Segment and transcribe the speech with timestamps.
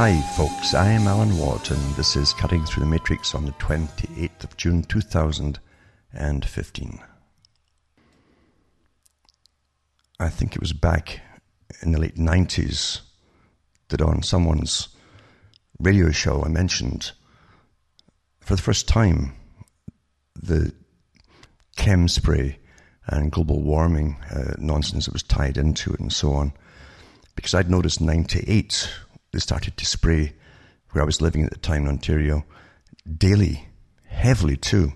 [0.00, 0.74] Hi, folks.
[0.74, 4.56] I am Alan Watt, and this is Cutting Through the Matrix on the 28th of
[4.56, 7.00] June 2015.
[10.20, 11.20] I think it was back
[11.82, 13.00] in the late 90s
[13.88, 14.86] that on someone's
[15.80, 17.10] radio show I mentioned
[18.38, 19.34] for the first time
[20.40, 20.72] the
[21.74, 22.60] chem spray
[23.08, 26.52] and global warming uh, nonsense that was tied into it and so on.
[27.34, 28.88] Because I'd noticed 98
[29.32, 30.34] they started to spray
[30.90, 32.44] where I was living at the time in Ontario
[33.16, 33.68] daily,
[34.06, 34.92] heavily too.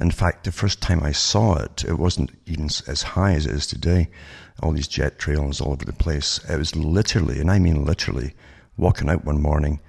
[0.00, 3.52] In fact, the first time I saw it, it wasn't even as high as it
[3.52, 4.08] is today.
[4.62, 6.40] All these jet trails all over the place.
[6.48, 8.34] It was literally, and I mean literally,
[8.76, 9.80] walking out one morning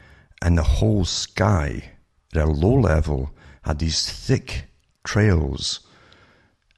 [0.44, 1.92] and the whole sky
[2.36, 4.66] at a low level had these thick
[5.06, 5.80] trails.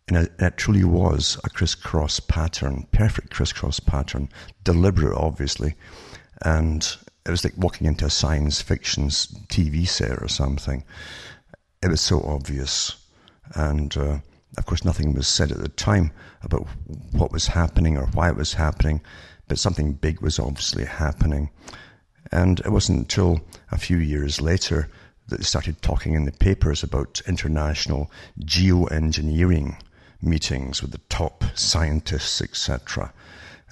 [0.07, 4.29] And it, it truly was a crisscross pattern, perfect crisscross pattern,
[4.63, 5.73] deliberate, obviously.
[6.41, 6.85] And
[7.25, 10.83] it was like walking into a science fiction TV set or something.
[11.81, 12.95] It was so obvious.
[13.53, 14.19] And uh,
[14.57, 16.11] of course, nothing was said at the time
[16.43, 16.67] about
[17.11, 19.01] what was happening or why it was happening,
[19.47, 21.49] but something big was obviously happening.
[22.31, 24.89] And it wasn't until a few years later
[25.27, 28.11] that they started talking in the papers about international
[28.41, 29.79] geoengineering
[30.21, 33.11] meetings with the top scientists, etc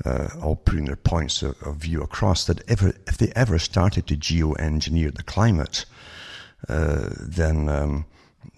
[0.06, 4.08] uh, all putting their points of, of, view across that ever, if they ever started
[4.08, 5.86] to geoengineer the climate,
[6.68, 8.06] uh, then um,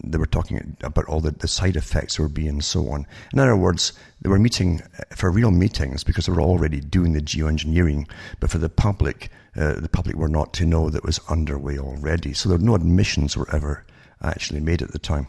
[0.03, 3.05] they were talking about all the, the side effects would be and so on.
[3.33, 7.13] In other words, they were meeting uh, for real meetings because they were already doing
[7.13, 11.19] the geoengineering, but for the public, uh, the public were not to know that was
[11.29, 12.33] underway already.
[12.33, 13.85] So there were no admissions were ever
[14.21, 15.27] actually made at the time.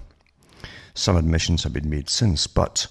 [0.94, 2.86] Some admissions have been made since, but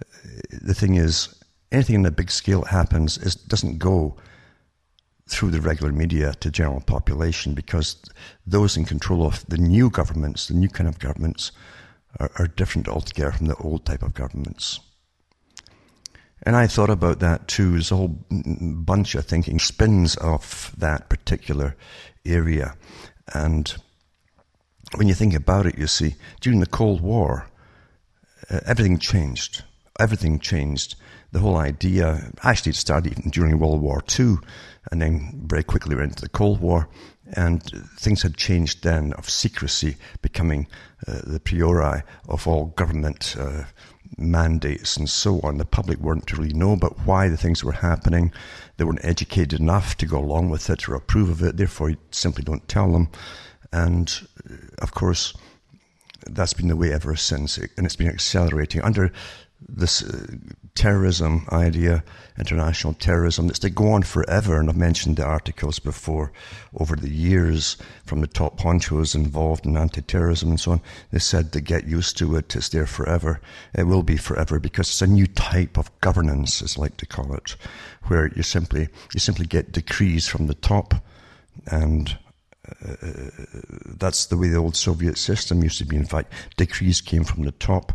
[0.00, 0.04] uh,
[0.50, 1.41] the thing is,
[1.72, 4.16] anything in a big scale that happens is, doesn't go
[5.28, 7.96] through the regular media to general population because
[8.46, 11.52] those in control of the new governments, the new kind of governments,
[12.20, 14.80] are, are different altogether from the old type of governments.
[16.44, 17.72] And I thought about that too.
[17.72, 21.76] There's a whole bunch of thinking spins off that particular
[22.26, 22.74] area.
[23.32, 23.72] And
[24.96, 27.46] when you think about it, you see, during the Cold War,
[28.50, 29.62] uh, everything changed.
[30.00, 30.96] Everything changed
[31.32, 34.36] the whole idea actually started even during World War II
[34.90, 36.88] and then very quickly went into the Cold War.
[37.34, 37.62] And
[37.98, 40.66] things had changed then of secrecy becoming
[41.06, 43.64] uh, the priori of all government uh,
[44.18, 45.56] mandates and so on.
[45.56, 48.32] The public weren't to really know about why the things were happening.
[48.76, 51.56] They weren't educated enough to go along with it or approve of it.
[51.56, 53.08] Therefore, you simply don't tell them.
[53.72, 54.12] And
[54.50, 55.32] uh, of course,
[56.26, 59.10] that's been the way ever since, and it's been accelerating under
[59.68, 60.26] this uh,
[60.74, 62.02] terrorism idea,
[62.38, 64.58] international terrorism, that's to go on forever.
[64.58, 66.32] And I've mentioned the articles before
[66.74, 70.80] over the years from the top honchos involved in anti-terrorism and so on.
[71.10, 73.40] They said to get used to it, it's there forever.
[73.74, 77.06] It will be forever because it's a new type of governance, as I like to
[77.06, 77.56] call it,
[78.04, 80.94] where you simply, you simply get decrees from the top
[81.66, 82.16] and
[82.84, 82.96] uh,
[83.98, 85.96] that's the way the old Soviet system used to be.
[85.96, 87.92] In fact, decrees came from the top,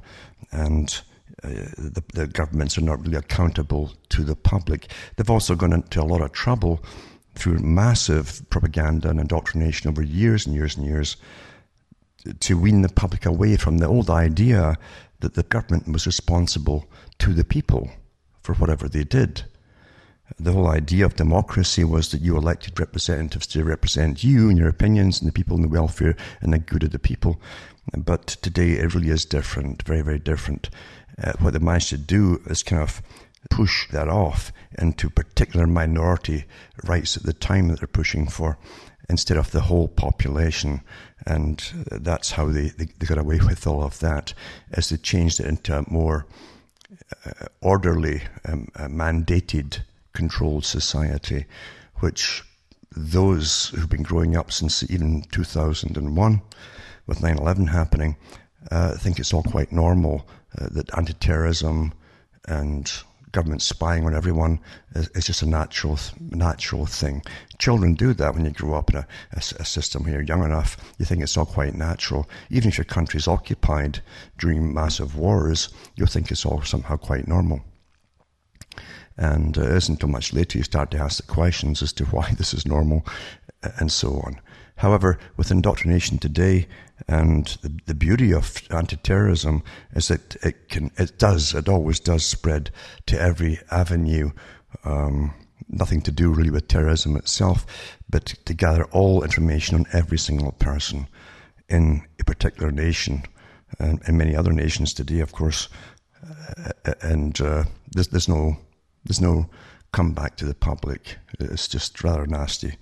[0.52, 1.02] and
[1.44, 4.92] uh, the, the, governments are not really accountable to the public.
[5.16, 6.84] They've also gone into a lot of trouble
[7.36, 11.18] through massive propaganda and indoctrination over years and years and years
[12.40, 14.78] to wean the public away from the old idea
[15.20, 16.86] that the government was responsible
[17.20, 17.90] to the people
[18.42, 19.44] for whatever they did.
[20.40, 24.68] The whole idea of democracy was that you elected representatives to represent you and your
[24.68, 27.40] opinions and the people and the welfare and the good of the people.
[27.96, 30.70] But today it really is different, very, very different
[31.24, 33.02] uh, what they managed to do is kind of
[33.50, 36.46] push that off into particular minority
[36.84, 38.58] rights at the time that they're pushing for
[39.10, 40.82] instead of the whole population.
[41.26, 44.34] And that's how they, they, they got away with all of that,
[44.72, 46.26] as they changed it into a more
[47.26, 49.80] uh, orderly, um, uh, mandated,
[50.14, 51.46] controlled society,
[51.98, 52.44] which
[52.96, 56.42] those who've been growing up since even 2001,
[57.06, 58.18] with 9 11 happening,
[58.72, 60.28] uh, think it's all quite normal
[60.58, 61.94] uh, that anti-terrorism
[62.48, 62.92] and
[63.32, 64.60] government spying on everyone
[64.96, 67.22] is, is, just a natural natural thing.
[67.60, 70.44] Children do that when you grow up in a, a, a, system where you're young
[70.44, 70.78] enough.
[70.98, 72.28] You think it's all quite natural.
[72.50, 74.02] Even if your country is occupied
[74.38, 77.62] during massive wars, you'll think it's all somehow quite normal.
[79.18, 82.06] And uh, it isn't until much later you start to ask the questions as to
[82.16, 83.06] why this is normal
[83.78, 84.40] and so on.
[84.78, 86.68] However, with indoctrination today,
[87.08, 89.64] and the, the beauty of anti-terrorism
[89.94, 92.72] is that it can, it does, it always does spread
[93.06, 94.32] to every avenue
[94.84, 95.34] um,
[95.70, 97.66] nothing to do really with terrorism itself,
[98.10, 101.08] but to gather all information on every single person
[101.70, 103.24] in a particular nation
[103.80, 105.68] and, and many other nations today, of course.
[106.26, 108.58] Uh, and uh, there's, there's no
[109.06, 109.50] there's no
[109.92, 111.18] comeback to the public.
[111.40, 112.78] It's just rather nasty.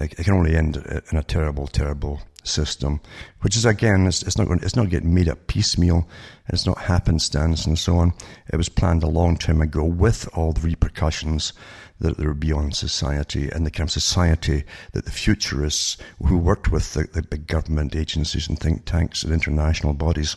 [0.00, 0.76] It, it can only end
[1.10, 3.00] in a terrible, terrible system,
[3.40, 6.08] which is again, it's, it's not going, it's not getting made up piecemeal.
[6.48, 8.12] It's not happenstance and so on.
[8.52, 11.52] It was planned a long time ago with all the repercussions
[12.00, 15.96] that there would be on society and the kind of society that the futurists
[16.26, 20.36] who worked with the, the big government agencies and think tanks and international bodies,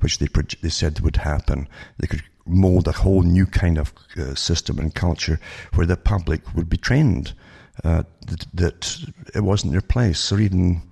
[0.00, 0.28] which they,
[0.62, 1.68] they said would happen,
[1.98, 5.38] they could mold a whole new kind of uh, system and culture
[5.74, 7.34] where the public would be trained
[7.84, 8.98] uh, that, that,
[9.34, 10.82] it wasn't their place or even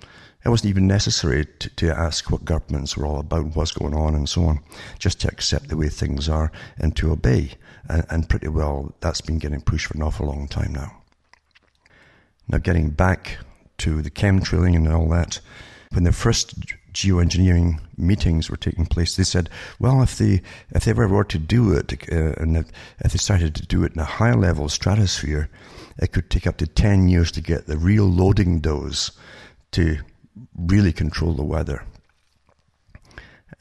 [0.44, 4.14] it wasn't even necessary to, to, ask what governments were all about, what's going on,
[4.14, 4.60] and so on,
[4.98, 7.52] just to accept the way things are and to obey.
[7.88, 11.02] And, and pretty well, that's been getting pushed for an awful long time now.
[12.48, 13.38] Now, getting back
[13.78, 15.40] to the chemtrailing and all that,
[15.92, 16.54] when the first
[16.92, 21.38] geoengineering meetings were taking place, they said, well, if they if they ever were to
[21.38, 22.66] do it, uh, and if,
[23.04, 25.48] if, they started to do it in a high level stratosphere,
[25.98, 29.12] it could take up to ten years to get the real loading dose
[29.72, 29.98] to
[30.54, 31.84] really control the weather.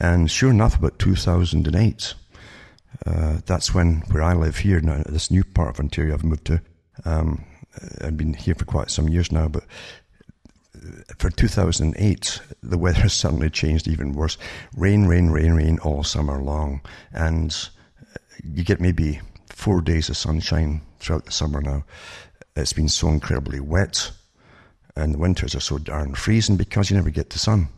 [0.00, 2.14] And sure enough, about 2008,
[3.06, 6.46] uh, that's when, where I live here now, this new part of Ontario I've moved
[6.46, 6.60] to.
[7.04, 7.44] Um,
[8.02, 9.64] I've been here for quite some years now, but
[11.18, 14.38] for 2008, the weather has suddenly changed even worse.
[14.76, 16.80] Rain, rain, rain, rain all summer long.
[17.12, 17.54] And
[18.42, 21.84] you get maybe four days of sunshine throughout the summer now.
[22.56, 24.10] It's been so incredibly wet
[24.96, 27.68] and the winters are so darn freezing because you never get the sun.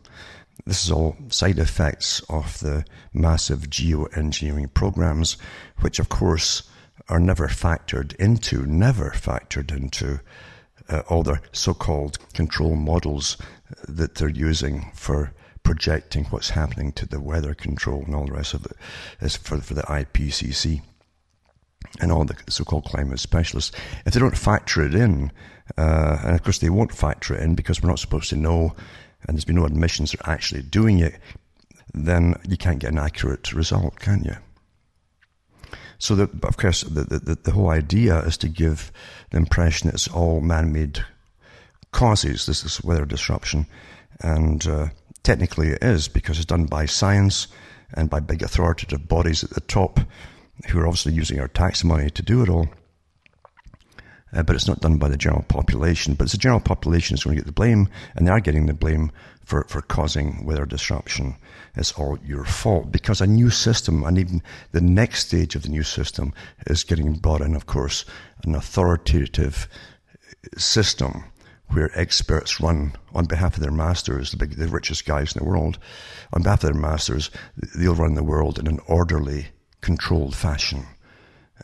[0.64, 5.36] This is all side effects of the massive geoengineering programs,
[5.80, 6.62] which of course
[7.08, 10.20] are never factored into, never factored into
[10.88, 13.36] uh, all the so-called control models
[13.88, 15.32] that they're using for
[15.62, 18.76] projecting what's happening to the weather control and all the rest of it
[19.20, 20.82] is for, for the IPCC
[22.00, 23.76] and all the so-called climate specialists.
[24.06, 25.30] If they don't factor it in,
[25.76, 28.74] uh, and of course, they won't factor it in because we're not supposed to know,
[29.26, 31.18] and there's been no admissions they're actually doing it,
[31.94, 34.36] then you can't get an accurate result, can you?
[35.98, 38.90] So, the, of course, the, the, the whole idea is to give
[39.30, 41.04] the impression that it's all man made
[41.92, 43.66] causes, this is weather disruption.
[44.20, 44.88] And uh,
[45.22, 47.48] technically it is because it's done by science
[47.94, 50.00] and by big authoritative bodies at the top
[50.68, 52.68] who are obviously using our tax money to do it all
[54.34, 56.14] uh, but it's not done by the general population.
[56.14, 58.66] But it's the general population that's going to get the blame, and they are getting
[58.66, 59.12] the blame
[59.44, 61.36] for, for causing weather disruption.
[61.74, 64.42] It's all your fault because a new system, and even
[64.72, 66.32] the next stage of the new system,
[66.66, 68.04] is getting brought in, of course,
[68.44, 69.68] an authoritative
[70.56, 71.24] system
[71.68, 75.48] where experts run on behalf of their masters, the big, the richest guys in the
[75.48, 75.78] world,
[76.32, 77.30] on behalf of their masters,
[77.76, 79.46] they'll run the world in an orderly,
[79.82, 80.86] controlled fashion.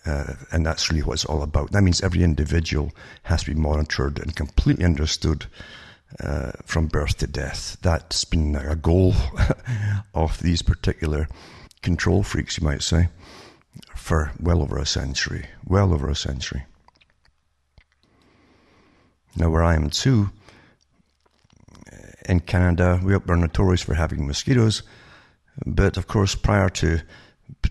[0.05, 1.73] Uh, and that's really what it's all about.
[1.73, 2.93] That means every individual
[3.25, 5.47] has to be monitored and completely understood
[6.21, 7.79] uh, from birth to death.
[7.83, 9.15] That's been a goal
[10.15, 11.29] of these particular
[11.83, 13.09] control freaks, you might say,
[13.95, 15.47] for well over a century.
[15.65, 16.65] Well over a century.
[19.37, 20.31] Now, where I am too,
[22.29, 24.83] in Canada, we are notorious for having mosquitoes,
[25.65, 27.01] but of course, prior to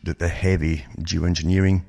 [0.04, 1.84] the heavy geoengineering,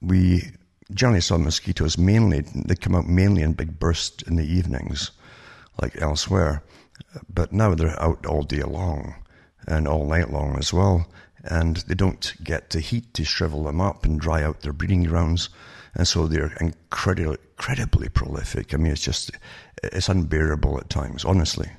[0.00, 0.52] we
[0.92, 5.10] generally saw mosquitoes mainly, they come out mainly in big bursts in the evenings,
[5.80, 6.62] like elsewhere.
[7.32, 9.14] But now they're out all day long
[9.66, 11.06] and all night long as well.
[11.44, 15.04] And they don't get the heat to shrivel them up and dry out their breeding
[15.04, 15.48] grounds.
[15.94, 18.74] And so they're incredibly, incredibly prolific.
[18.74, 19.30] I mean, it's just,
[19.82, 21.70] it's unbearable at times, honestly.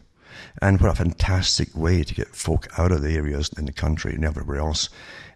[0.62, 4.14] And what a fantastic way to get folk out of the areas in the country
[4.14, 4.90] and everywhere else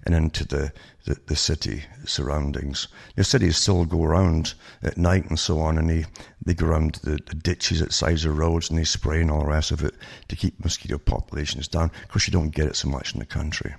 [0.05, 0.71] and into the,
[1.05, 2.87] the, the city surroundings.
[3.15, 6.05] The cities still go around at night and so on, and they,
[6.45, 9.39] they go around the, the ditches at sides of roads and they spray and all
[9.39, 9.95] the rest of it
[10.27, 11.91] to keep mosquito populations down.
[12.03, 13.75] Of course, you don't get it so much in the country.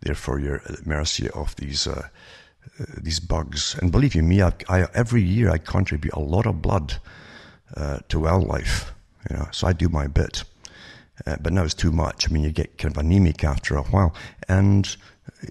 [0.00, 2.08] Therefore, you're at the mercy of these uh,
[2.80, 3.76] uh, these bugs.
[3.80, 6.94] And believe you me, I, I, every year I contribute a lot of blood
[7.74, 8.92] uh, to wildlife.
[9.30, 10.44] You know, so I do my bit.
[11.26, 12.28] Uh, but now it's too much.
[12.28, 14.14] I mean, you get kind of anemic after a while.
[14.48, 14.96] And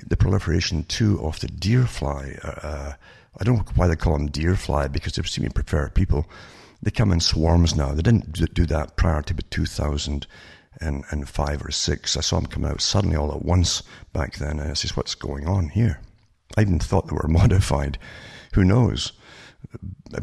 [0.05, 2.37] the proliferation too of the deer fly.
[2.43, 2.93] Uh, uh,
[3.37, 6.25] I don't know why they call them deer fly because they seem to prefer people.
[6.81, 7.93] They come in swarms now.
[7.93, 12.15] They didn't do that prior to 2005 or six.
[12.15, 15.15] I saw them come out suddenly all at once back then, and I says, "What's
[15.15, 15.99] going on here?"
[16.55, 17.97] I even thought they were modified.
[18.53, 19.11] Who knows?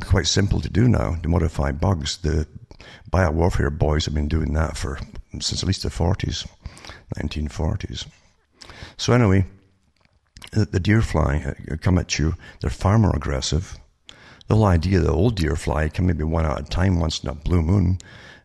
[0.06, 2.18] quite simple to do now to modify bugs.
[2.18, 2.46] The
[3.10, 4.98] biowarfare boys have been doing that for
[5.40, 6.46] since at least the 40s,
[7.16, 8.06] 1940s.
[8.96, 9.46] So anyway,
[10.52, 12.34] the, the deer fly uh, come at you.
[12.60, 13.78] They're far more aggressive.
[14.48, 17.30] The whole idea the old deer fly can maybe one at a time once in
[17.30, 17.98] a blue moon,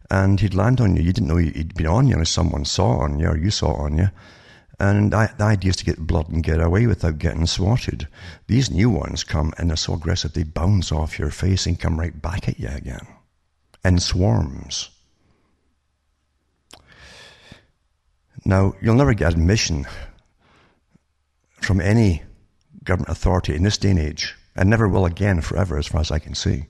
[0.10, 1.04] and he'd land on you.
[1.04, 3.74] You didn't know he'd been on you, or someone saw on you, or you saw
[3.74, 4.10] on you.
[4.80, 8.08] And the idea is to get blood and get away without getting swatted.
[8.46, 12.00] These new ones come and they're so aggressive they bounce off your face and come
[12.00, 13.08] right back at you again.
[13.84, 14.90] In swarms.
[18.44, 19.86] Now, you'll never get admission
[21.62, 22.24] from any
[22.84, 26.12] government authority in this day and age, and never will again forever, as far as
[26.12, 26.68] I can see,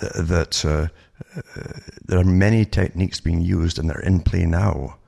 [0.00, 0.88] uh, that uh,
[1.36, 1.62] uh,
[2.04, 4.98] there are many techniques being used and they're in play now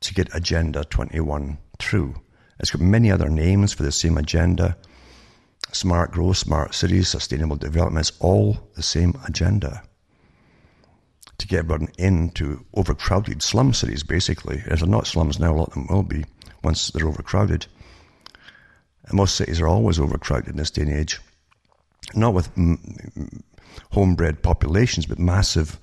[0.00, 2.14] to get Agenda 21 through.
[2.60, 4.76] It's got many other names for the same agenda
[5.74, 8.08] smart growth, smart cities, sustainable development.
[8.08, 9.82] It's all the same agenda
[11.38, 14.62] to get everyone into overcrowded slum cities, basically.
[14.66, 16.24] If they're not slums now, a lot of them will be
[16.62, 17.66] once they're overcrowded.
[19.06, 21.20] And most cities are always overcrowded in this day and age.
[22.14, 22.50] Not with
[23.90, 25.78] homebred populations, but massive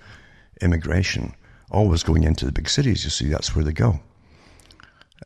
[0.61, 1.33] immigration,
[1.69, 3.03] always going into the big cities.
[3.03, 3.99] You see, that's where they go.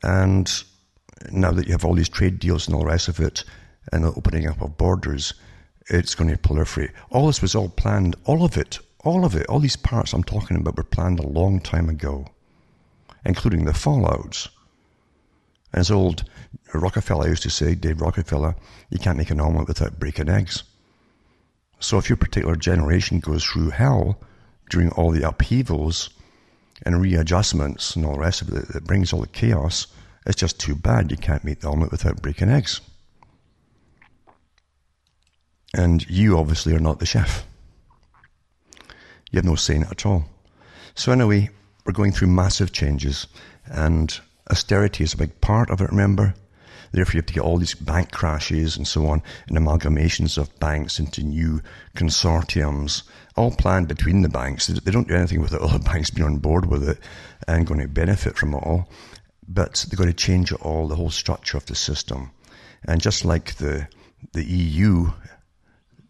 [0.03, 0.51] And
[1.31, 3.43] now that you have all these trade deals and all the rest of it,
[3.91, 5.33] and the opening up of borders,
[5.87, 6.91] it's going to proliferate.
[7.11, 8.15] All this was all planned.
[8.25, 11.27] All of it, all of it, all these parts I'm talking about were planned a
[11.27, 12.25] long time ago,
[13.25, 14.49] including the fallouts.
[15.73, 16.23] As old
[16.73, 18.55] Rockefeller used to say, Dave Rockefeller,
[18.89, 20.63] you can't make an omelette without breaking eggs.
[21.79, 24.19] So if your particular generation goes through hell
[24.69, 26.09] during all the upheavals
[26.83, 29.87] and readjustments and all the rest of it that brings all the chaos,
[30.25, 32.81] it's just too bad you can't make the omelette without breaking eggs.
[35.75, 37.45] And you obviously are not the chef.
[39.31, 40.25] You have no say in it at all.
[40.93, 41.49] So anyway,
[41.85, 43.27] we're going through massive changes
[43.65, 44.17] and
[44.49, 46.33] austerity is a big part of it, remember?
[46.91, 50.57] Therefore, you have to get all these bank crashes and so on, and amalgamations of
[50.59, 51.61] banks into new
[51.93, 53.03] consortiums,
[53.35, 54.67] all planned between the banks.
[54.67, 56.99] They don't do anything without all the banks being on board with it
[57.49, 58.87] and going to benefit from it all.
[59.45, 62.31] But they're going to change it all, the whole structure of the system.
[62.85, 63.89] And just like the,
[64.31, 65.11] the EU,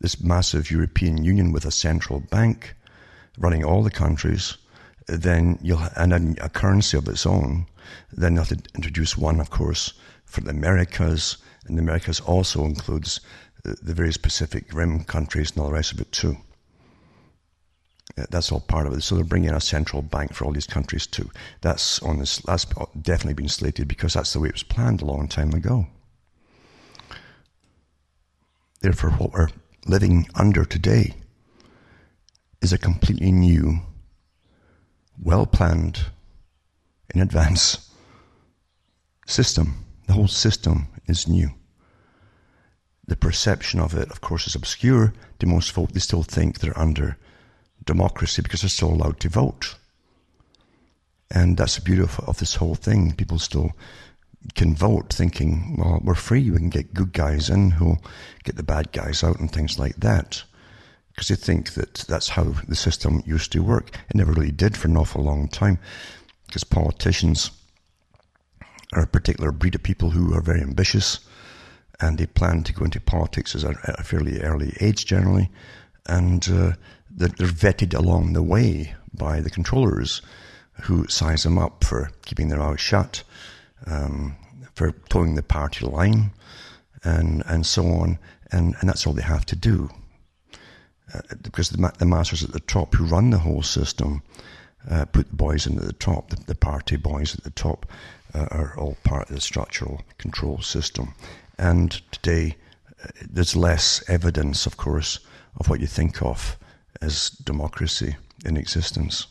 [0.06, 2.76] this massive European Union with a central bank
[3.40, 4.56] running all the countries,
[5.08, 7.66] then you'll, and a, a currency of its own,
[8.14, 9.94] then you have to introduce one, of course,
[10.24, 13.20] for the Americas, and the Americas also includes
[13.64, 16.38] the various Pacific Rim countries and all the rest of it too.
[18.16, 19.02] Uh, that's all part of it.
[19.02, 21.32] So they're bringing in a central bank for all these countries too.
[21.62, 22.38] That's on this.
[22.38, 22.66] That's
[23.02, 25.88] definitely been slated because that's the way it was planned a long time ago.
[28.82, 29.50] Therefore, what we're
[29.86, 31.14] living under today
[32.62, 33.80] is a completely new,
[35.22, 36.06] well planned,
[37.14, 37.90] in advance
[39.28, 41.50] system the whole system is new.
[43.08, 45.92] The perception of it, of course, is obscure to most folk.
[45.92, 47.18] They still think they're under
[47.86, 49.76] democracy because they're still allowed to vote.
[51.30, 53.14] And that's the beauty of, of this whole thing.
[53.14, 53.72] People still
[54.54, 56.50] can vote thinking, well, we're free.
[56.52, 58.02] We can get good guys in who'll
[58.44, 60.44] get the bad guys out and things like that.
[61.10, 63.98] Because they think that that's how the system used to work.
[64.10, 65.80] It never really did for an awful long time.
[66.46, 67.52] Because politicians
[68.94, 71.20] are a particular breed of people who are very ambitious
[72.02, 75.50] and they plan to go into politics at a fairly early age generally.
[76.08, 76.72] And uh,
[77.10, 80.22] they're, they're vetted along the way by the controllers
[80.84, 83.24] who size them up for keeping their mouths shut,
[83.86, 84.36] um,
[84.74, 86.32] for toeing the party line,
[87.04, 88.20] and, and so on.
[88.52, 89.90] And, and that's all they have to do.
[91.14, 94.24] Uh, because the, the masters at the top who run the whole system
[94.90, 97.86] uh, put the boys in at the top, the, the party boys at the top,
[98.34, 101.14] uh, are all part of the structural control system.
[101.58, 102.56] And today,
[103.04, 105.20] uh, there's less evidence, of course,
[105.60, 106.58] of what you think of
[107.02, 108.16] as democracy
[108.46, 109.28] in existence.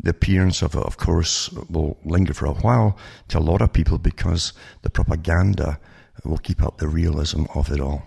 [0.00, 2.96] The appearance of it, of course, will linger for a while
[3.28, 4.52] to a lot of people because
[4.82, 5.80] the propaganda
[6.24, 8.04] will keep up the realism of it all.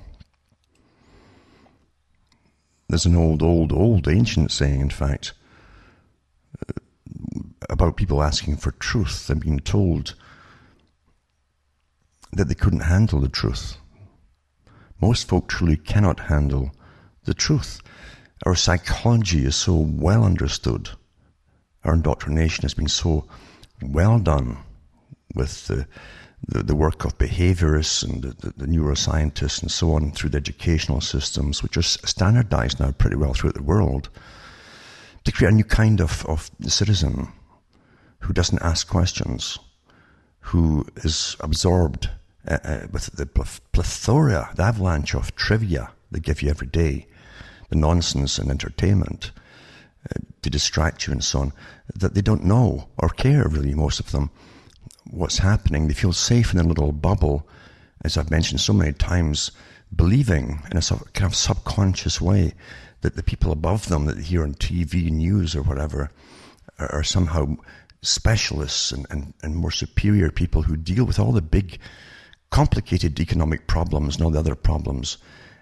[2.87, 5.33] There's an old, old, old ancient saying, in fact,
[6.67, 6.73] uh,
[7.69, 10.15] about people asking for truth and being told
[12.33, 13.77] that they couldn't handle the truth.
[15.01, 16.71] Most folk truly cannot handle
[17.23, 17.81] the truth.
[18.45, 20.89] Our psychology is so well understood.
[21.83, 23.25] Our indoctrination has been so
[23.81, 24.57] well done
[25.33, 25.87] with the,
[26.47, 30.37] the, the work of behaviorists and the, the, the, neuroscientists and so on through the
[30.37, 34.09] educational systems, which are standardized now pretty well throughout the world,
[35.23, 37.31] to create a new kind of, of citizen
[38.19, 39.57] who doesn't ask questions,
[40.39, 42.09] who is absorbed
[42.47, 47.07] uh, uh, with the plethora, the avalanche of trivia they give you every day,
[47.69, 49.31] the nonsense and entertainment
[50.09, 51.53] uh, to distract you and so on,
[51.95, 54.29] that they don't know or care really, most of them,
[55.09, 55.87] what's happening.
[55.87, 57.47] They feel safe in a little bubble,
[58.03, 59.51] as I've mentioned so many times,
[59.95, 62.53] believing in a kind of subconscious way
[63.01, 66.11] that the people above them that they hear on TV news or whatever
[66.79, 67.57] are, are somehow
[68.01, 71.77] specialists and, and, and more superior people who deal with all the big
[72.49, 75.17] complicated economic problems and all the other problems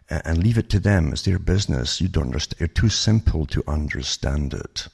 [0.10, 1.12] and leave it to them.
[1.12, 2.02] It's their business.
[2.02, 2.60] You don't understand.
[2.60, 4.88] You're too simple to understand it.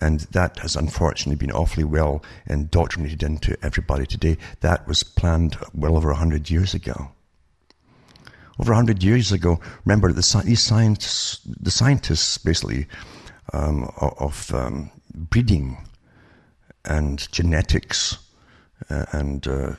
[0.00, 4.38] And that has unfortunately been awfully well indoctrinated into everybody today.
[4.60, 7.10] That was planned well over a hundred years ago.
[8.58, 12.86] Over a hundred years ago, remember the, these scientists, the scientists basically
[13.52, 15.78] um, of um, breeding
[16.84, 18.18] and genetics
[18.88, 19.74] uh, and uh,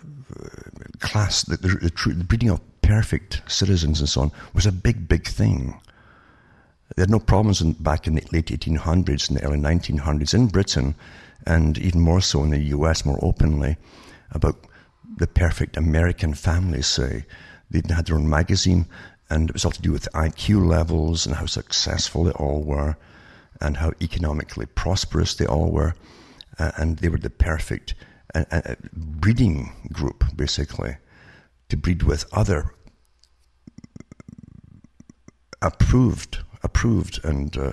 [1.00, 2.60] class, the, the, the breeding of
[2.92, 5.80] perfect citizens and so on was a big, big thing.
[6.94, 10.48] They had no problems in, back in the late 1800s and the early 1900s in
[10.48, 10.96] Britain,
[11.48, 13.78] and even more so in the US, more openly,
[14.32, 14.58] about
[15.16, 17.26] the perfect American family, say.
[17.70, 18.88] They had their own magazine,
[19.30, 22.98] and it was all to do with IQ levels and how successful they all were,
[23.62, 25.96] and how economically prosperous they all were.
[26.60, 27.94] Uh, and they were the perfect
[28.36, 30.98] uh, uh, breeding group, basically,
[31.70, 32.74] to breed with other
[35.62, 37.72] approved, approved and uh,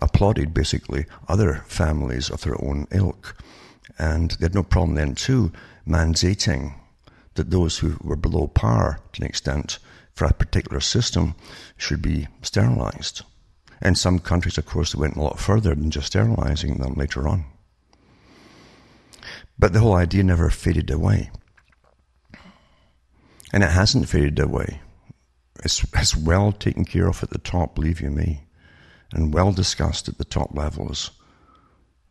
[0.00, 3.36] applauded, basically, other families of their own ilk.
[3.98, 5.52] And they had no problem then, too,
[5.86, 6.74] mandating
[7.34, 9.78] that those who were below par, to an extent,
[10.14, 11.34] for a particular system
[11.76, 13.22] should be sterilized.
[13.80, 17.26] In some countries, of course, they went a lot further than just sterilizing them later
[17.26, 17.44] on.
[19.58, 21.30] But the whole idea never faded away.
[23.52, 24.80] And it hasn't faded away.
[25.64, 28.44] It's, well taken care of at the top, believe you me,
[29.12, 31.10] and well discussed at the top levels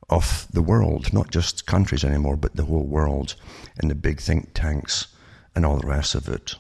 [0.09, 3.35] of the world, not just countries anymore, but the whole world,
[3.81, 5.07] in the big think tanks
[5.55, 6.55] and all the rest of it.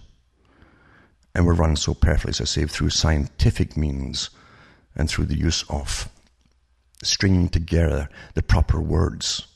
[1.35, 4.29] And we're run so perfectly, as I say, through scientific means
[4.95, 6.09] and through the use of
[7.03, 9.47] stringing together the proper words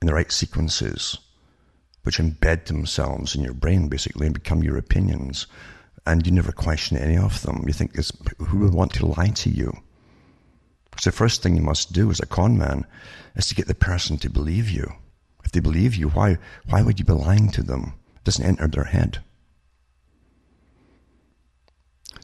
[0.00, 1.18] in the right sequences,
[2.02, 5.46] which embed themselves in your brain basically and become your opinions.
[6.06, 7.64] And you never question any of them.
[7.66, 7.96] You think,
[8.38, 9.72] who would want to lie to you?
[11.00, 12.86] So the first thing you must do as a con man
[13.36, 14.92] is to get the person to believe you.
[15.44, 17.94] If they believe you, why, why would you be lying to them?
[18.16, 19.22] It doesn't enter their head.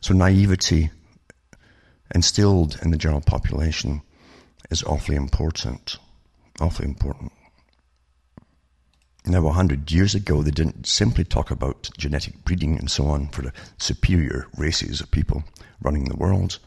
[0.03, 0.91] So naivety
[2.15, 4.03] instilled in the general population
[4.71, 5.99] is awfully important.
[6.61, 7.33] Awfully important.
[9.27, 13.29] Now, a hundred years ago, they didn't simply talk about genetic breeding and so on
[13.29, 15.45] for the superior races of people
[15.81, 16.59] running the world.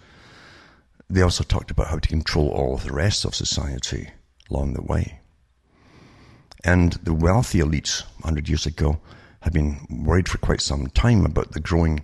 [1.07, 4.09] They also talked about how to control all of the rest of society
[4.49, 5.19] along the way.
[6.63, 9.01] And the wealthy elites, 100 years ago,
[9.41, 12.01] had been worried for quite some time about the growing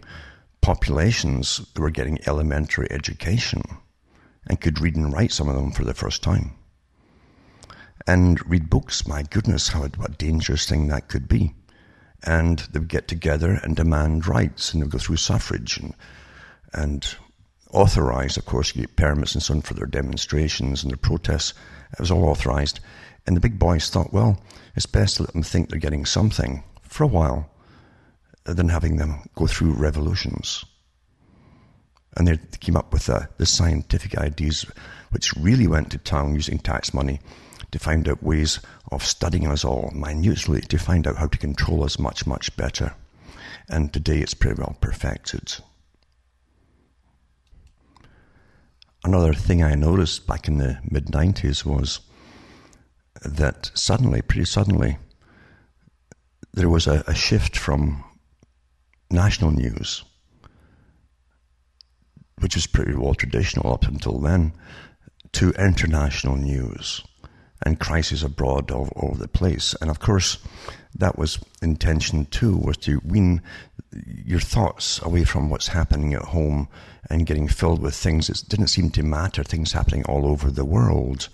[0.62, 3.63] populations that were getting elementary education
[4.46, 6.52] and could read and write some of them for the first time
[8.08, 9.08] and read books.
[9.08, 11.54] My goodness, how what a dangerous thing that could be.
[12.24, 15.94] And they would get together and demand rights, and they would go through suffrage and
[16.74, 17.16] and
[17.72, 21.54] authorized, of course, get permits and so on for their demonstrations and their protests.
[21.92, 22.80] It was all authorized.
[23.26, 24.42] And the big boys thought, well,
[24.76, 27.50] it's best to let them think they're getting something for a while
[28.46, 30.66] than having them go through revolutions.
[32.16, 34.66] And they came up with uh, the scientific ideas,
[35.12, 37.20] which really went to town using tax money
[37.74, 38.60] to find out ways
[38.92, 42.94] of studying us all minutely to find out how to control us much, much better.
[43.68, 45.56] And today it's pretty well perfected.
[49.04, 52.02] Another thing I noticed back in the mid 90s was
[53.26, 55.00] that suddenly, pretty suddenly,
[56.54, 58.04] there was a, a shift from
[59.10, 60.04] national news,
[62.40, 64.54] which was pretty well traditional up until then,
[65.32, 67.04] to international news
[67.65, 69.76] and crises abroad all over the place.
[69.82, 70.38] And of course,
[70.95, 73.41] that was intention too, was to wean
[74.26, 76.67] your thoughts away from what's happening at home
[77.10, 80.65] and getting filled with things that didn't seem to matter, things happening all over the
[80.65, 81.30] world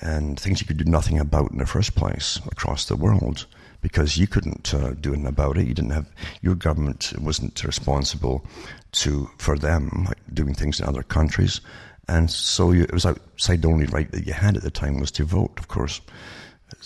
[0.00, 3.46] and things you could do nothing about in the first place across the world
[3.80, 5.66] because you couldn't uh, do anything about it.
[5.66, 6.10] You didn't have
[6.42, 8.44] your government wasn't responsible
[8.92, 11.60] to for them doing things in other countries,
[12.08, 15.00] and so you, it was outside the only right that you had at the time
[15.00, 16.00] was to vote, of course.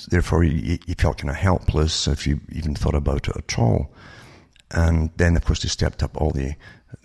[0.08, 3.92] Therefore, you, you felt kind of helpless if you even thought about it at all.
[4.70, 6.54] And then, of course, they stepped up all the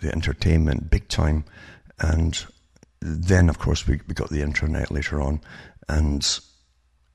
[0.02, 1.46] the entertainment big time,
[2.00, 2.46] and
[3.02, 5.42] then, of course, we, we got the internet later on,
[5.88, 6.40] and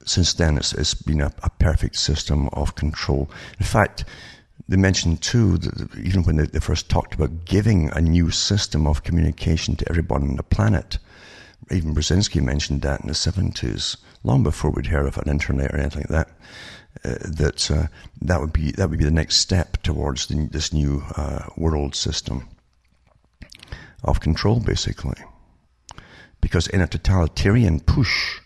[0.05, 3.31] since then, it's, it's been a, a, perfect system of control.
[3.59, 4.05] In fact,
[4.69, 9.03] they mentioned too that even when they, first talked about giving a new system of
[9.03, 10.99] communication to everyone on the planet,
[11.71, 15.79] even Brzezinski mentioned that in the 70s, long before we'd heard of an internet or
[15.79, 16.29] anything like that.
[17.05, 17.87] Uh, that uh,
[18.21, 21.95] that would be that would be the next step towards the, this new uh, world
[21.95, 22.49] system
[24.03, 25.17] of control, basically.
[26.41, 28.41] Because in a totalitarian push,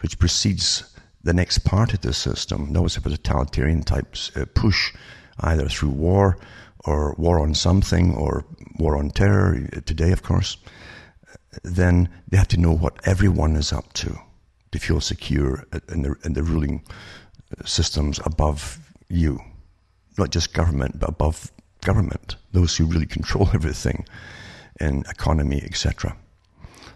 [0.00, 0.91] which precedes
[1.24, 2.72] the next part of the system.
[2.72, 4.92] Notice if a totalitarian type uh, push,
[5.40, 6.38] either through war
[6.84, 8.44] or war on something or
[8.78, 10.56] war on terror, uh, today, of course,
[11.62, 14.18] then they have to know what everyone is up to
[14.72, 16.82] to feel secure in the, in the ruling
[17.58, 19.38] uh, systems above you.
[20.18, 21.52] Not just government, but above
[21.84, 24.06] government, those who really control everything
[24.80, 26.16] in economy, etc.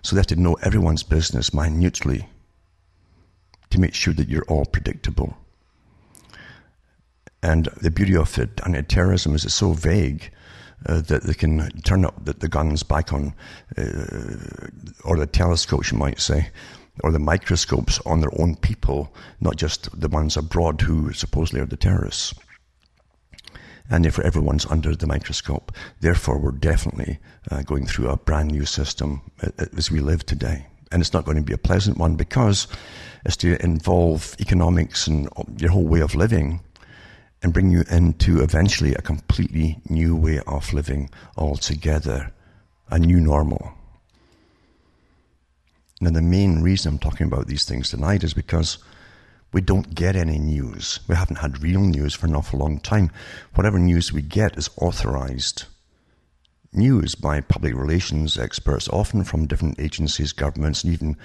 [0.02, 2.26] So they have to know everyone's business minutely
[3.70, 5.36] to make sure that you're all predictable.
[7.42, 10.32] And the beauty of it, anti-terrorism is it's so vague
[10.86, 13.34] uh, that they can turn up the, the guns back on,
[13.78, 14.68] uh,
[15.04, 16.50] or the telescopes, you might say,
[17.04, 21.66] or the microscopes on their own people, not just the ones abroad who supposedly are
[21.66, 22.34] the terrorists.
[23.88, 25.70] And therefore, everyone's under the microscope.
[26.00, 30.66] Therefore, we're definitely uh, going through a brand new system uh, as we live today.
[30.96, 32.68] And it's not going to be a pleasant one because
[33.26, 36.60] is to involve economics and um, your whole way of living
[37.42, 42.32] and bring you into eventually a completely new way of living altogether,
[42.88, 43.74] a new normal.
[46.00, 48.78] Now, the main reason I'm talking about these things tonight is because
[49.52, 51.00] we don't get any news.
[51.08, 53.10] We haven't had real news for an awful long time.
[53.54, 55.66] Whatever news we get is authorized
[56.76, 61.16] news by public relations experts, often from different agencies, governments, and even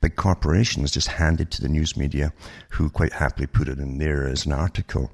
[0.00, 2.32] big corporations, just handed to the news media,
[2.70, 5.10] who quite happily put it in there as an article.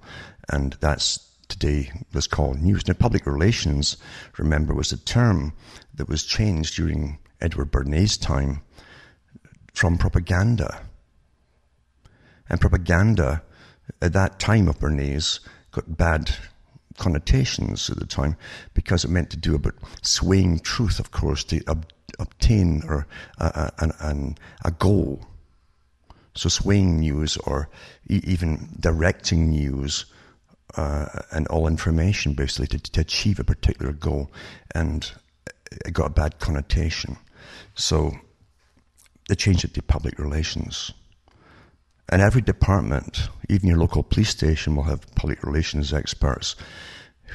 [0.50, 2.86] And that's today was called news.
[2.86, 3.96] Now, public relations,
[4.38, 5.52] remember, was a term
[5.94, 8.62] that was changed during Edward Bernays' time
[9.72, 10.82] from propaganda.
[12.48, 13.42] And propaganda
[14.00, 16.34] at that time of Bernays got bad
[16.98, 18.36] connotations at the time
[18.74, 23.06] because it meant to do about swaying truth, of course, to ob- obtain or
[23.38, 25.26] uh, an, an, a goal.
[26.34, 27.68] So swaying news or
[28.08, 30.06] e- even directing news
[30.76, 34.32] uh, and all information basically to, to achieve a particular goal,
[34.74, 35.10] and
[35.70, 37.16] it got a bad connotation.
[37.74, 38.12] So
[39.28, 40.92] they changed it to public relations.
[42.08, 46.54] And every department, even your local police station, will have public relations experts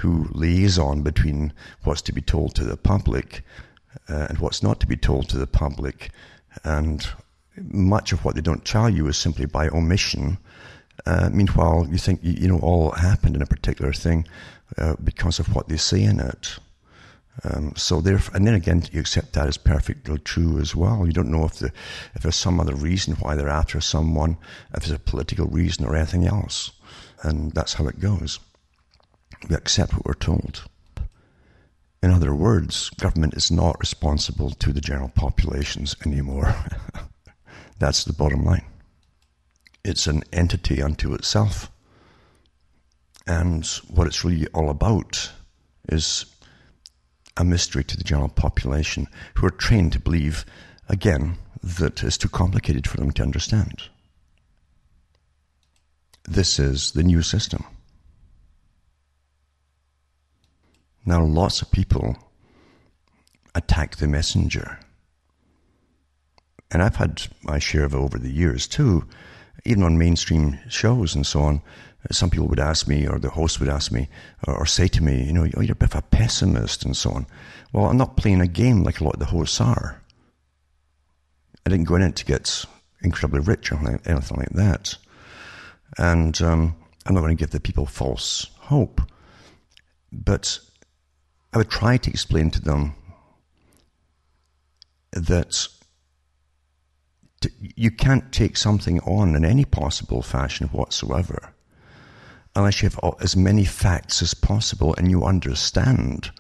[0.02, 1.54] who liaison between
[1.84, 3.44] what's to be told to the public
[4.10, 6.12] uh, and what's not to be told to the public.
[6.64, 7.06] And
[7.58, 10.38] much of what they don't tell you is simply by omission.
[11.06, 14.28] Uh, meanwhile, you think you know all happened in a particular thing
[14.78, 16.60] uh, because of what they say in it.
[17.44, 21.06] Um, so there, and then again, you accept that as perfectly true as well.
[21.06, 21.72] You don't know if the
[22.16, 24.38] if there's some other reason why they're after someone,
[24.74, 26.72] if there's a political reason or anything else,
[27.24, 28.40] and that's how it goes.
[29.48, 30.64] We accept what we're told.
[32.02, 36.56] In other words, government is not responsible to the general populations anymore.
[37.80, 38.66] that's the bottom line.
[39.84, 41.72] It's an entity unto itself.
[43.28, 45.32] And what it's really all about
[45.90, 46.26] is
[47.40, 50.46] a mystery to the general population who are trained to believe,
[50.90, 53.84] again, that it's too complicated for them to understand.
[56.26, 57.66] This is the new system.
[61.06, 62.18] Now, lots of people
[63.56, 64.78] attack the messenger.
[66.70, 69.08] And I've had my share of it over the years too,
[69.66, 71.62] even on mainstream shows and so on
[72.12, 74.08] some people would ask me, or the host would ask me,
[74.48, 76.96] or, or, say to me, you know, oh, you're a bit of a pessimist and
[76.96, 77.28] so on.
[77.74, 80.02] Well, I'm not playing a game like a lot of the hosts are.
[81.66, 82.66] I didn't go in it to get
[83.02, 84.98] incredibly rich or anything like that.
[85.98, 89.02] And um, I'm not going to give the people false hope.
[90.12, 90.60] But
[91.54, 92.96] I would try to explain to them
[95.12, 95.68] that
[97.60, 101.54] you can't take something on in any possible fashion whatsoever
[102.56, 106.32] unless you have as many facts as possible and you understand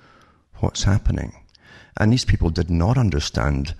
[0.55, 1.33] what's happening.
[1.97, 3.73] And these people did not understand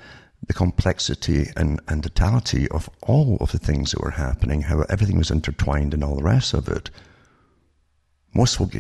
[0.48, 5.18] the complexity and, and totality of all of the things that were happening, how everything
[5.18, 6.89] was intertwined and all the rest of it.
[8.34, 8.74] Most folk,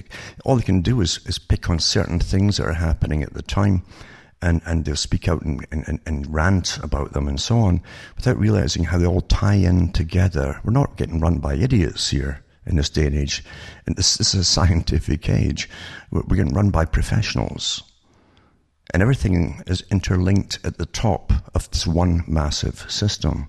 [0.45, 3.41] all they can do is, is pick on certain things that are happening at the
[3.41, 3.83] time
[4.41, 7.81] and, and they'll speak out and, and, and rant about them and so on
[8.15, 10.61] without realizing how they all tie in together.
[10.63, 13.43] We're not getting run by idiots here in this day and age.
[13.85, 15.69] And this, this is a scientific age.
[16.11, 17.83] We're, run by professionals.
[18.93, 23.47] And everything is interlinked at the top of this one massive system.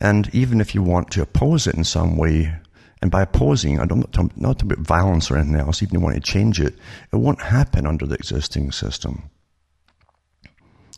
[0.00, 2.54] And even if you want to oppose it in some way,
[3.00, 6.04] and by opposing, I don't talk, not about violence or anything else, even if you
[6.04, 6.74] want to change it,
[7.12, 9.30] it won't happen under the existing system.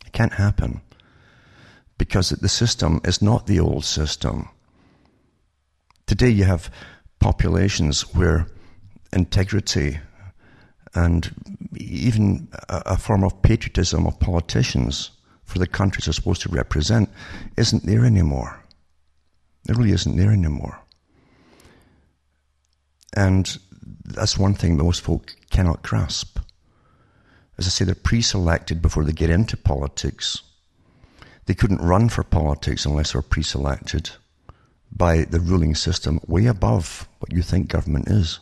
[0.07, 0.81] It can't happen.
[1.99, 4.49] Because the system is not the old system.
[6.11, 6.73] Today you have
[7.20, 8.49] populations where
[9.12, 10.01] integrity
[10.92, 11.33] and
[11.77, 15.12] even a, form of patriotism of politicians
[15.44, 17.09] for the countries they're supposed to represent
[17.57, 18.61] isn't there anymore.
[19.68, 20.81] It really isn't there anymore.
[23.16, 23.57] And
[24.05, 26.40] that's one thing most folk cannot grasp.
[27.57, 30.42] As I say, they're pre selected before they get into politics.
[31.46, 34.11] They couldn't run for politics unless they're pre selected
[34.92, 38.40] by the ruling system way above what you think government is.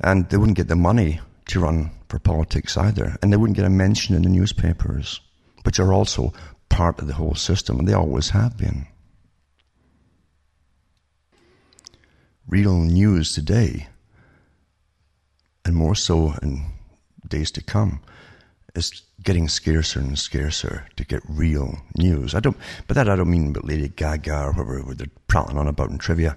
[0.00, 3.16] And they wouldn't get the money to run for politics either.
[3.22, 5.20] And they wouldn't get a mention in the newspapers,
[5.64, 6.32] which are also
[6.68, 8.86] part of the whole system, and they always have been.
[12.48, 13.88] real news today,
[15.64, 16.64] and more so in
[17.28, 18.00] days to come,
[18.74, 22.34] is getting scarcer and scarcer to get real news.
[22.34, 25.66] I don't, but that I don't mean about Lady Gaga or whatever they're prattling on
[25.66, 26.36] about in trivia.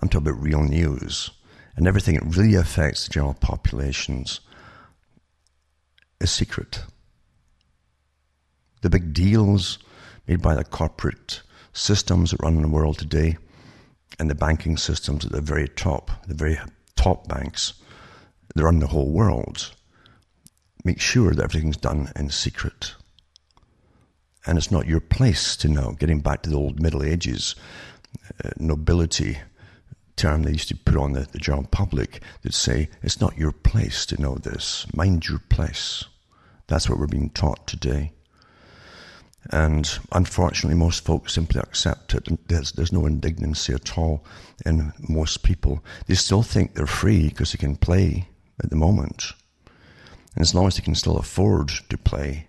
[0.00, 1.30] I'm talking about real news
[1.76, 4.40] and everything that really affects the general populations
[6.20, 6.84] is secret.
[8.82, 9.78] The big deals
[10.26, 13.36] made by the corporate systems that run the world today
[14.18, 16.58] and the banking systems at the very top, the very
[16.96, 17.74] top banks
[18.54, 19.74] that run the whole world,
[20.84, 22.94] make sure that everything's done in secret.
[24.46, 25.96] And it's not your place to know.
[25.98, 27.56] Getting back to the old Middle Ages,
[28.44, 29.38] uh, nobility
[30.16, 33.52] term they used to put on the, the general public, they'd say, it's not your
[33.52, 34.86] place to know this.
[34.94, 36.04] Mind your place.
[36.66, 38.12] That's what we're being taught today.
[39.50, 42.48] And unfortunately, most folks simply accept it.
[42.48, 44.24] There's, there's no indignancy at all
[44.64, 45.84] in most people.
[46.06, 48.28] They still think they're free because they can play
[48.62, 49.32] at the moment.
[50.34, 52.48] And as long as they can still afford to play,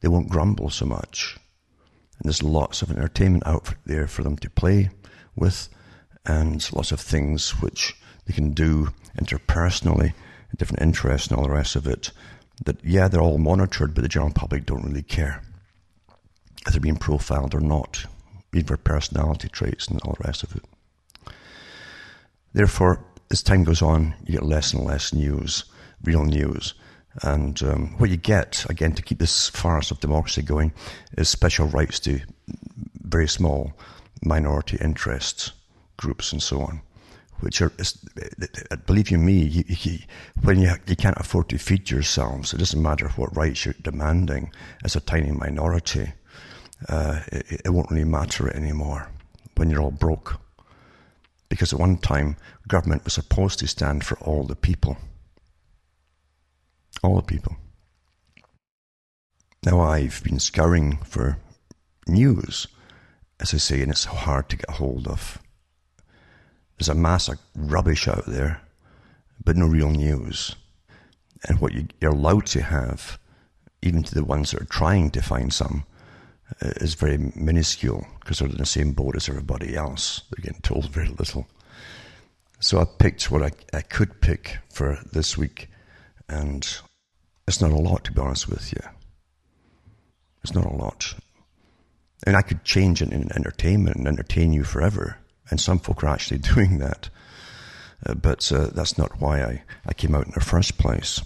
[0.00, 1.36] they won't grumble so much.
[2.18, 4.90] And there's lots of entertainment out there for them to play
[5.34, 5.68] with,
[6.24, 7.94] and lots of things which
[8.24, 10.14] they can do interpersonally,
[10.56, 12.10] different interests and all the rest of it.
[12.64, 15.42] That, yeah, they're all monitored, but the general public don't really care
[16.66, 18.06] if they're being profiled or not,
[18.52, 20.64] even for personality traits and all the rest of it.
[22.52, 25.64] Therefore, as time goes on, you get less and less news,
[26.02, 26.74] real news.
[27.22, 30.72] And um, what you get, again, to keep this farce of democracy going,
[31.16, 32.20] is special rights to
[33.02, 33.72] very small
[34.22, 35.52] minority interests,
[35.96, 36.80] groups, and so on.
[37.40, 37.70] Which are,
[38.86, 39.98] believe you me, you, you,
[40.42, 44.52] when you, you can't afford to feed yourselves, it doesn't matter what rights you're demanding
[44.82, 46.12] as a tiny minority
[46.88, 49.10] uh, it, it won't really matter anymore
[49.56, 50.40] when you're all broke.
[51.48, 52.36] Because at one time,
[52.68, 54.96] government was supposed to stand for all the people.
[57.02, 57.56] All the people.
[59.64, 61.38] Now, I've been scouring for
[62.06, 62.68] news,
[63.40, 65.38] as I say, and it's hard to get hold of.
[66.78, 68.60] There's a mass of rubbish out there,
[69.42, 70.54] but no real news.
[71.48, 73.18] And what you're allowed to have,
[73.82, 75.84] even to the ones that are trying to find some,
[76.62, 80.22] uh, is very minuscule because they're in the same boat as everybody else.
[80.30, 81.46] They're getting told very little.
[82.60, 85.68] So I picked what I, I could pick for this week,
[86.28, 86.78] and
[87.46, 88.80] it's not a lot, to be honest with you.
[90.42, 91.14] It's not a lot.
[92.26, 95.18] And I could change it in entertainment and entertain you forever.
[95.50, 97.08] And some folk are actually doing that.
[98.04, 101.22] Uh, but uh, that's not why I, I came out in the first place.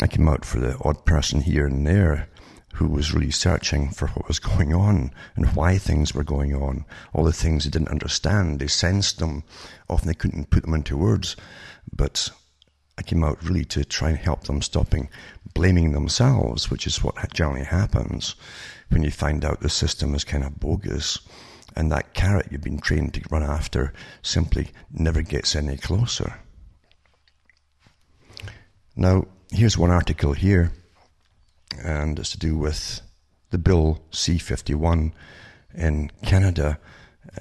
[0.00, 2.28] I came out for the odd person here and there
[2.74, 6.84] who was really searching for what was going on and why things were going on.
[7.12, 9.44] All the things they didn't understand, they sensed them.
[9.88, 11.36] Often they couldn't put them into words.
[11.94, 12.30] But
[12.96, 15.08] I came out really to try and help them stopping
[15.52, 18.34] blaming themselves, which is what generally happens
[18.88, 21.18] when you find out the system is kind of bogus
[21.76, 26.38] And that carrot you've been trained to run after simply never gets any closer.
[28.94, 30.70] Now, here's one article here,
[31.82, 33.00] and it's to do with
[33.50, 35.12] the Bill C 51
[35.74, 36.78] in Canada.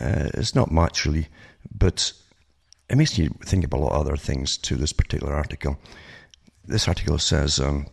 [0.02, 1.28] Uh, it's not much really,
[1.72, 2.14] but
[2.94, 5.80] it makes you think about a lot of other things to this particular article.
[6.64, 7.88] This article says um,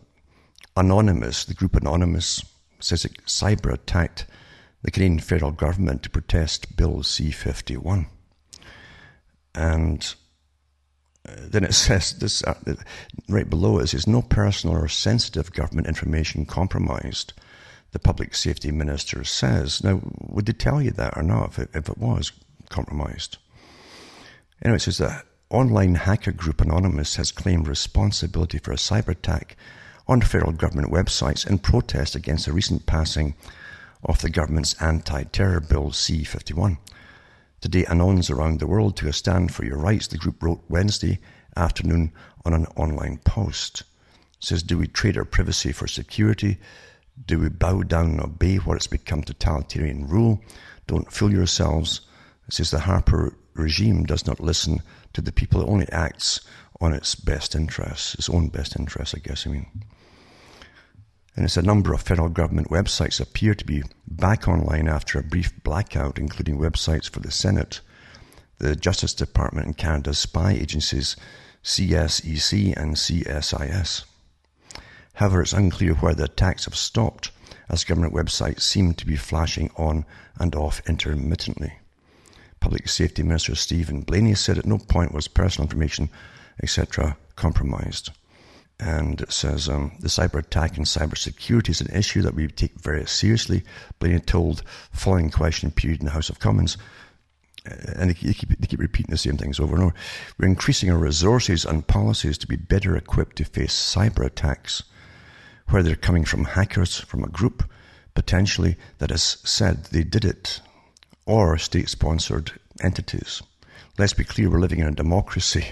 [0.77, 2.45] Anonymous, the group Anonymous,
[2.79, 4.27] says it cyber attacked
[4.83, 8.05] the Canadian federal government to protest Bill C 51.
[9.55, 10.13] And
[11.27, 12.53] uh, then it says this uh,
[13.27, 17.33] right below it says no personal or sensitive government information compromised.
[17.91, 19.83] The public safety minister says.
[19.83, 22.31] Now, would they tell you that or not if it, if it was
[22.69, 23.39] compromised?
[24.63, 29.57] Anyway, it says that online hacker group Anonymous has claimed responsibility for a cyber attack
[30.07, 33.35] on federal government websites in protest against the recent passing
[34.03, 36.77] of the government's anti-terror bill C-51.
[37.59, 41.19] Today, Anons around the world to a stand for your rights, the group wrote Wednesday
[41.55, 42.11] afternoon
[42.45, 43.81] on an online post.
[43.81, 46.57] It says, do we trade our privacy for security?
[47.25, 50.43] Do we bow down and obey what has become totalitarian rule?
[50.87, 52.01] Don't fool yourselves.
[52.47, 54.81] It says the Harper regime does not listen
[55.13, 55.61] to the people.
[55.61, 56.41] It only acts
[56.79, 59.67] on its best interests, its own best interests, I guess I mean.
[61.35, 65.23] And it's a number of federal government websites appear to be back online after a
[65.23, 67.79] brief blackout, including websites for the Senate,
[68.57, 71.15] the Justice Department, and Canada's spy agencies
[71.63, 74.03] CSEC and CSIS.
[75.13, 77.31] However, it's unclear where the attacks have stopped,
[77.69, 80.05] as government websites seem to be flashing on
[80.39, 81.73] and off intermittently.
[82.61, 86.09] Public Safety Minister Steven Blaney said at no point was personal information,
[86.63, 88.11] etc., compromised.
[88.79, 92.47] And it says um, the cyber attack and cyber security is an issue that we
[92.47, 93.63] take very seriously.
[93.99, 96.77] Blaney told following question period in the House of Commons,
[97.69, 99.93] uh, and they keep, they keep repeating the same things over and over.
[100.37, 104.83] We're increasing our resources and policies to be better equipped to face cyber attacks,
[105.69, 107.69] where they're coming from hackers, from a group
[108.13, 110.61] potentially that has said they did it,
[111.25, 113.41] or state sponsored entities.
[113.97, 115.65] Let's be clear, we're living in a democracy,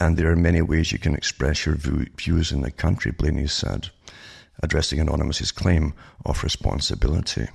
[0.00, 3.90] and there are many ways you can express your views in the country, Blaney said,
[4.62, 5.92] addressing Anonymous's claim
[6.24, 7.48] of responsibility.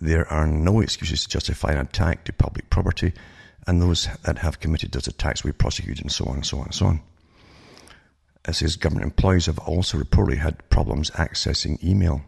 [0.00, 3.12] There are no excuses to justify an attack to public property,
[3.66, 6.58] and those that have committed those attacks will be prosecuted, and so on and so
[6.58, 7.00] on and so on.
[8.44, 12.22] As his government employees have also reportedly had problems accessing email.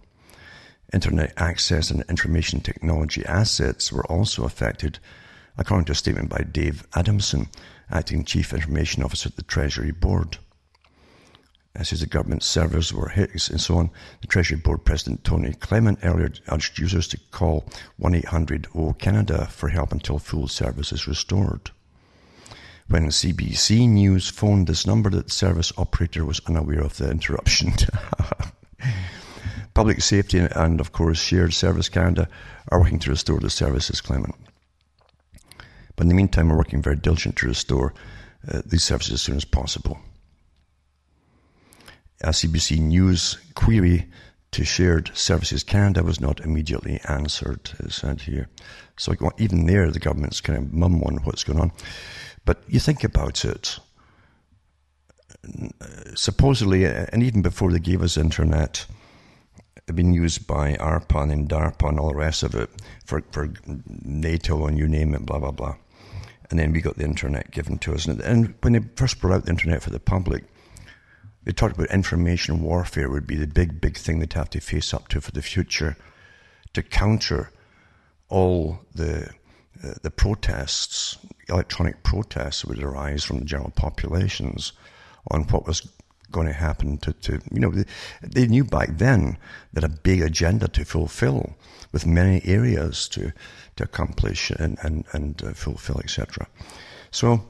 [0.92, 4.98] Internet access and information technology assets were also affected
[5.58, 7.48] according to a statement by Dave Adamson,
[7.90, 10.38] Acting Chief Information Officer at the Treasury Board.
[11.74, 15.98] As the government servers were hit and so on, the Treasury Board President Tony Clement
[16.02, 17.68] earlier urged users to call
[18.00, 21.70] 1-800-O-Canada for help until full service is restored.
[22.88, 27.72] When CBC News phoned this number, the service operator was unaware of the interruption.
[29.76, 32.30] Public Safety and, of course, Shared Service Canada
[32.68, 34.34] are working to restore the services, Clement.
[35.94, 37.92] But in the meantime, we're working very diligent to restore
[38.50, 39.98] uh, these services as soon as possible.
[42.22, 44.06] A CBC News query
[44.52, 48.48] to Shared Services Canada was not immediately answered, it said here.
[48.96, 51.70] So even there, the government's kind of mum on what's going on.
[52.46, 53.78] But you think about it.
[56.14, 58.86] Supposedly, and even before they gave us internet,
[59.94, 62.70] been used by ARPA and DARPA and all the rest of it
[63.04, 63.52] for, for
[63.86, 65.76] NATO and you name it, blah, blah, blah.
[66.50, 68.06] And then we got the internet given to us.
[68.06, 70.44] And when they first brought out the internet for the public,
[71.44, 74.92] they talked about information warfare would be the big, big thing they'd have to face
[74.92, 75.96] up to for the future
[76.72, 77.50] to counter
[78.28, 79.30] all the
[79.84, 84.72] uh, the protests, electronic protests would arise from the general populations
[85.30, 85.86] on what was
[86.30, 87.72] going to happen to, to you know,
[88.22, 89.38] they, knew back then
[89.72, 91.56] that a big agenda to fulfill
[91.92, 93.32] with many areas to,
[93.76, 96.46] to accomplish and, and, and uh, fulfill, etc.
[97.10, 97.46] So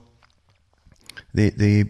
[1.35, 1.85] they, they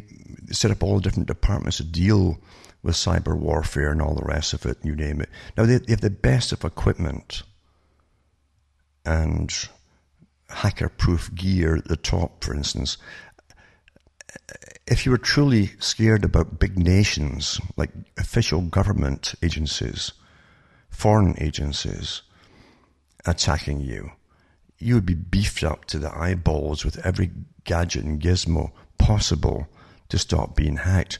[0.51, 2.39] set up all the different departments to deal
[2.83, 5.29] with cyber warfare and all the rest of it, you name it.
[5.57, 7.43] Now, they, they have the best of equipment
[9.05, 9.53] and
[10.49, 12.97] hacker proof gear at the top, for instance
[14.87, 20.13] if you were truly scared about big nations, like official government agencies,
[20.89, 22.23] foreign agencies
[23.27, 24.13] attacking you,
[24.79, 27.31] you would be beefed up to the eyeballs with every
[27.65, 29.67] gadget and gizmo possible
[30.09, 31.19] to stop being hacked.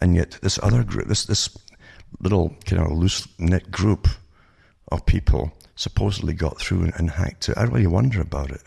[0.00, 1.56] And yet, this other group, this, this
[2.20, 4.08] little kind of loose knit group
[4.92, 7.56] of people supposedly got through and hacked it.
[7.56, 8.62] I really wonder about it.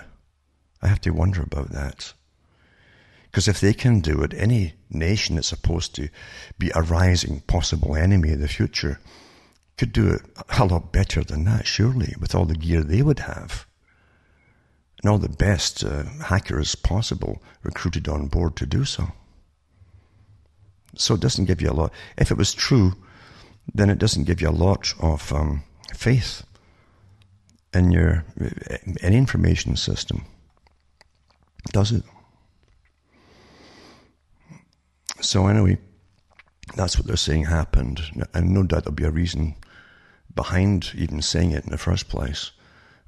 [0.81, 2.13] I have to wonder about that.
[3.29, 6.09] Because if they can do it, any nation that's supposed to
[6.57, 8.99] be a rising possible enemy of the future
[9.77, 10.21] could do it
[10.57, 13.65] a lot better than that, surely, with all the gear they would have.
[15.01, 19.11] And all the best uh, hackers possible recruited on board to do so.
[20.95, 21.93] So it doesn't give you a lot.
[22.17, 22.93] If it was true,
[23.73, 25.63] then it doesn't give you a lot of um,
[25.93, 26.43] faith
[27.73, 28.25] in your
[29.01, 30.25] any information system,
[31.71, 32.03] does it?
[35.21, 35.77] So anyway,
[36.75, 38.01] that's what they're saying happened,
[38.33, 39.55] and no doubt there'll be a reason
[40.33, 42.51] behind even saying it in the first place,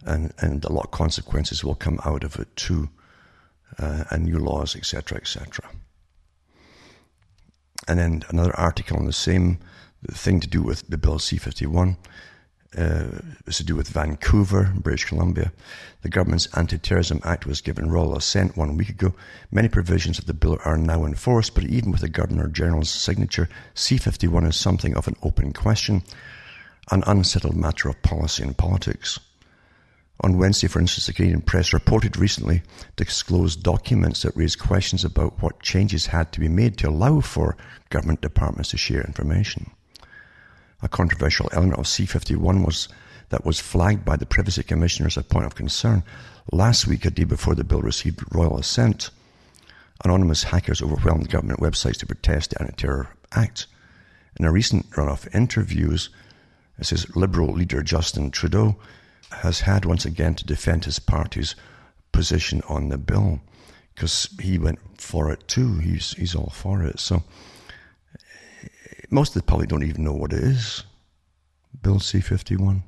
[0.03, 2.89] and and a lot of consequences will come out of it too,
[3.80, 5.70] uh, and new laws, etc., etc.
[7.88, 9.59] And then another article on the same
[10.09, 11.97] thing to do with the Bill C-51
[12.78, 15.51] uh, is to do with Vancouver, British Columbia.
[16.03, 19.13] The government's Anti-Terrorism Act was given royal assent one week ago.
[19.51, 22.89] Many provisions of the bill are now in force, but even with the Governor General's
[22.89, 26.03] signature, C-51 is something of an open question,
[26.91, 29.19] an unsettled matter of policy and politics.
[30.24, 32.61] On Wednesday, for instance, the Canadian press reported recently
[32.95, 37.57] disclosed documents that raised questions about what changes had to be made to allow for
[37.89, 39.72] government departments to share information.
[40.82, 42.89] A controversial element of C51 was
[43.29, 46.03] that was flagged by the Privacy Commissioner as a point of concern.
[46.51, 49.09] Last week, a day before the bill received royal assent,
[50.03, 53.67] anonymous hackers overwhelmed government websites to protest the Anti-Terror Act.
[54.38, 56.09] In a recent run of interviews,
[56.77, 58.75] it says Liberal leader Justin Trudeau
[59.32, 61.55] has had once again to defend his party's
[62.11, 63.39] position on the bill
[63.95, 65.77] because he went for it too.
[65.77, 66.99] He's he's all for it.
[66.99, 67.23] So
[69.12, 70.84] most of the public don't even know what it is.
[71.82, 72.84] Bill C fifty one,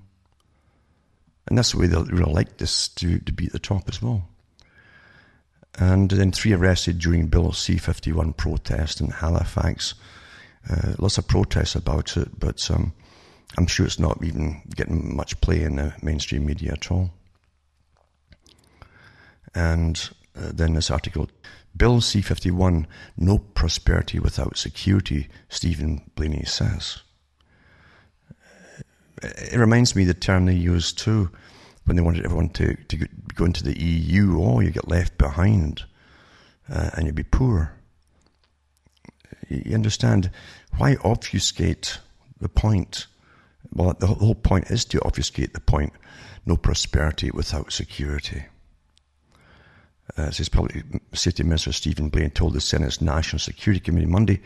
[1.48, 4.02] and that's the way they really like this to to be at the top as
[4.02, 4.28] well.
[5.80, 9.94] And then three arrested during Bill C fifty one protest in Halifax.
[10.70, 12.94] Uh, lots of protests about it, but um,
[13.58, 17.12] I'm sure it's not even getting much play in the mainstream media at all.
[19.54, 21.30] And uh, then this article
[21.76, 27.02] Bill C 51 No prosperity without security, Steven Blaney says.
[29.22, 31.32] It reminds me of the term they used too
[31.86, 34.40] when they wanted everyone to, to go into the EU.
[34.42, 35.84] Oh, you get left behind
[36.70, 37.74] uh, and you'll be poor.
[39.50, 40.30] You understand
[40.78, 42.00] why obfuscate
[42.40, 43.08] the point
[43.76, 45.94] well, the whole point is to obfuscate the point
[46.46, 48.46] no prosperity without security.
[50.18, 50.84] Uh, his Public
[51.14, 54.42] Safety Minister Stephen Blaine told the Senate's National Security Committee Monday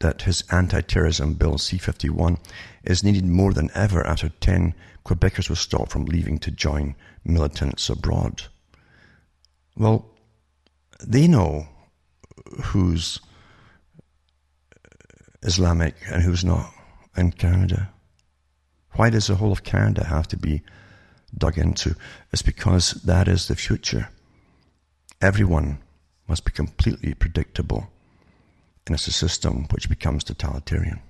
[0.00, 2.38] that his anti-terrorism bill C-51
[2.84, 4.74] is needed more than ever after 10
[5.04, 8.42] Quebecers were stopped from leaving to join militants abroad.
[9.76, 10.06] Well,
[11.04, 11.68] they know
[12.64, 13.20] who's
[15.42, 16.72] Islamic and who's not
[17.16, 17.90] in Canada.
[18.92, 20.62] Why does the whole of Canada have to be
[21.36, 21.96] dug into?
[22.32, 24.08] It's because that is the future.
[25.22, 25.78] Everyone
[26.26, 27.88] must be completely predictable,
[28.86, 31.00] and it's a system which becomes totalitarian.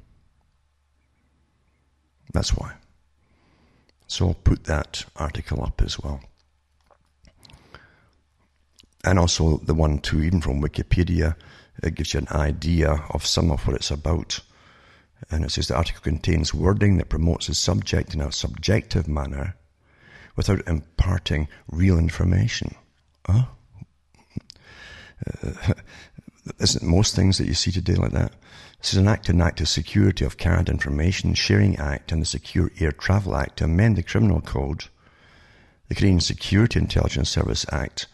[2.34, 2.74] That's why.
[4.06, 6.20] So I'll put that article up as well.
[9.02, 11.34] And also the one too, even from Wikipedia,
[11.82, 14.40] it gives you an idea of some of what it's about.
[15.30, 19.56] And it says the article contains wording that promotes the subject in a subjective manner
[20.36, 22.74] without imparting real information.
[23.26, 23.46] Huh?
[25.26, 25.74] Uh,
[26.58, 28.32] isn't most things that you see today like that?
[28.80, 32.26] This is an act to enact of Security of Canada Information Sharing Act and the
[32.26, 34.86] Secure Air Travel Act to amend the Criminal Code,
[35.88, 38.08] the Canadian Security Intelligence Service Act,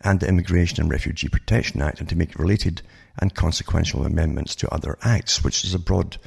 [0.00, 2.80] and the Immigration and Refugee Protection Act, and to make related
[3.18, 6.18] and consequential amendments to other acts, which is a broad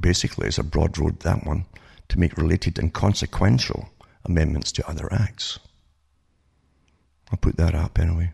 [0.00, 1.64] basically it's a broad road, that one,
[2.08, 3.90] to make related and consequential
[4.24, 5.58] amendments to other acts.
[7.30, 8.32] I'll put that up anyway.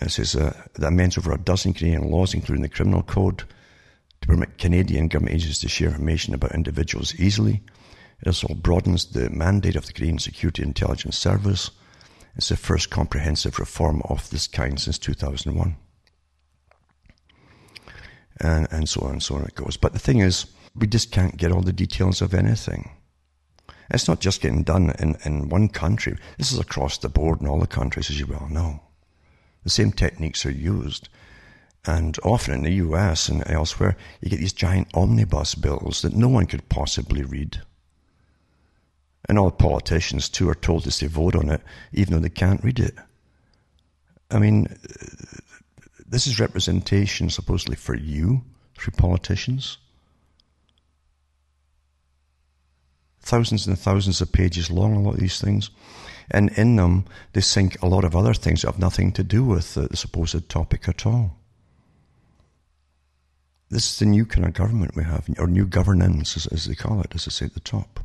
[0.00, 3.44] It says uh, that amends over a dozen Canadian laws, including the Criminal Code,
[4.20, 7.62] to permit Canadian government agencies to share information about individuals easily.
[8.20, 11.70] It also broadens the mandate of the Canadian Security Intelligence Service.
[12.36, 15.76] It's the first comprehensive reform of this kind since 2001
[18.40, 19.76] and, and so on and so on it goes.
[19.76, 22.90] But the thing is, we just can't get all the details of anything.
[23.92, 26.16] It's not just getting done in, in one country.
[26.38, 28.80] This is across the board in all the countries, as you well know.
[29.64, 31.08] The same techniques are used.
[31.84, 36.28] And often in the US and elsewhere, you get these giant omnibus bills that no
[36.28, 37.60] one could possibly read.
[39.28, 41.60] And all politicians, too, are told to say vote on it,
[41.92, 42.94] even though they can't read it.
[44.30, 44.68] I mean,
[46.06, 48.42] this is representation supposedly for you
[48.78, 49.76] through politicians.
[53.22, 55.70] Thousands and thousands of pages long, a lot of these things.
[56.30, 59.44] And in them, they sink a lot of other things that have nothing to do
[59.44, 61.36] with the, supposed topic at all.
[63.70, 66.74] This is the new kind of government we have, or new governance, as, as they
[66.74, 68.00] call it, as I say at the top.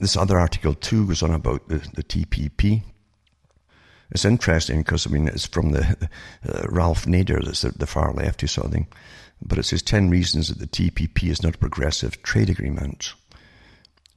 [0.00, 2.82] This other article too goes on about the, the TPP.
[4.10, 6.08] It's interesting because I mean it's from the
[6.48, 8.86] uh, Ralph Nader, that's the, the far lefty sort of thing,
[9.42, 13.14] but it says ten reasons that the TPP is not a progressive trade agreement.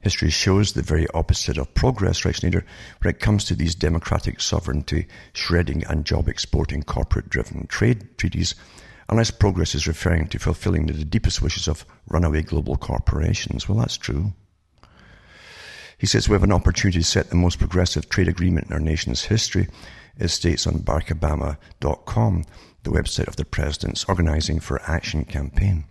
[0.00, 2.62] History shows the very opposite of progress, writes Nader,
[3.00, 8.54] when it comes to these democratic sovereignty, shredding and job exporting corporate driven trade treaties,
[9.08, 13.68] unless progress is referring to fulfilling the deepest wishes of runaway global corporations.
[13.68, 14.32] Well, that's true.
[15.98, 18.80] He says we have an opportunity to set the most progressive trade agreement in our
[18.80, 19.66] nation's history.
[20.16, 22.44] It states on BarackObama.com,
[22.88, 25.84] the website of the president's Organizing for Action campaign.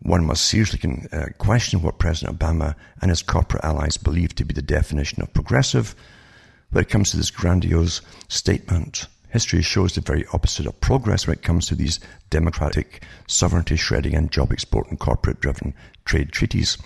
[0.00, 0.80] One must seriously
[1.12, 5.32] uh, question what President Obama and his corporate allies believe to be the definition of
[5.34, 5.94] progressive
[6.70, 9.06] when it comes to this grandiose statement.
[9.28, 12.00] History shows the very opposite of progress when it comes to these
[12.30, 15.74] democratic, sovereignty shredding, and job exporting corporate driven
[16.04, 16.78] trade treaties.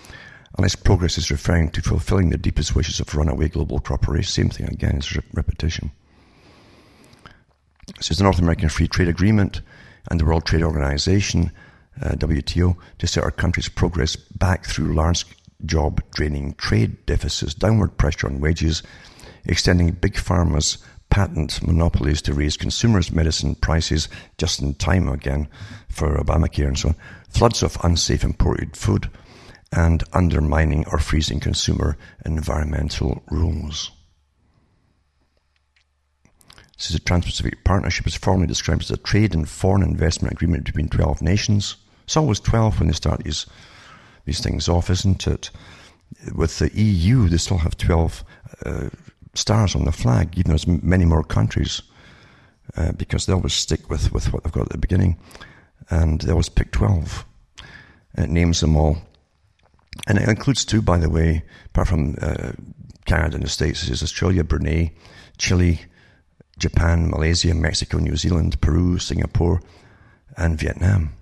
[0.58, 4.68] Unless progress is referring to fulfilling the deepest wishes of runaway global corporations, same thing
[4.68, 5.90] again, it's repetition.
[7.94, 9.60] This is the North American Free Trade Agreement
[10.10, 11.52] and the World Trade Organization
[12.02, 15.24] uh, WTO, to set our country's progress back through large
[15.64, 18.82] job draining trade deficits, downward pressure on wages,
[19.44, 20.78] extending big pharma's
[21.10, 25.46] patent monopolies to raise consumers' medicine prices just in time again
[25.88, 26.96] for Obamacare and so on,
[27.28, 29.08] floods of unsafe imported food,
[29.70, 33.92] and undermining or freezing consumer environmental rules.
[36.76, 40.88] This the Trans-Pacific Partnership is formally described as a trade and foreign investment agreement between
[40.88, 41.76] 12 nations.
[42.04, 43.46] It's always 12 when they start these,
[44.26, 45.50] these things off, isn't it?
[46.34, 48.24] With the EU, they still have 12
[48.66, 48.88] uh,
[49.34, 51.80] stars on the flag, even though there's many more countries,
[52.76, 55.16] uh, because they always stick with, with what they've got at the beginning,
[55.88, 57.24] and they always pick 12.
[58.14, 58.98] And it names them all.
[60.06, 62.52] And it includes two, by the way, apart from uh,
[63.06, 64.92] Canada and the States, is Australia, Brunei,
[65.38, 65.80] Chile,
[66.58, 69.60] Japan, Malaysia, Mexico, New Zealand, Peru, Singapore,
[70.36, 71.12] and Vietnam.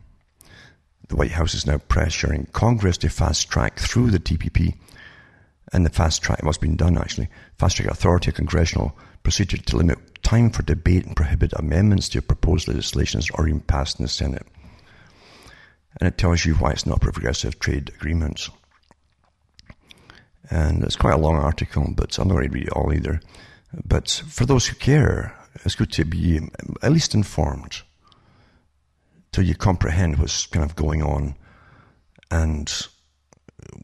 [1.08, 4.74] The White House is now pressuring Congress to fast track through the TPP
[5.72, 7.28] and the fast track, what's been done actually,
[7.58, 12.22] fast track authority, a congressional procedure to limit time for debate and prohibit amendments to
[12.22, 14.46] proposed legislation or even passed in the Senate.
[16.00, 18.50] And it tells you why it's not progressive trade agreements.
[20.50, 23.20] And it's quite a long article, but I'm not going to read it all either.
[23.84, 26.40] But for those who care, it's good to be
[26.82, 27.82] at least informed
[29.32, 31.34] till you comprehend what's kind of going on.
[32.30, 32.70] And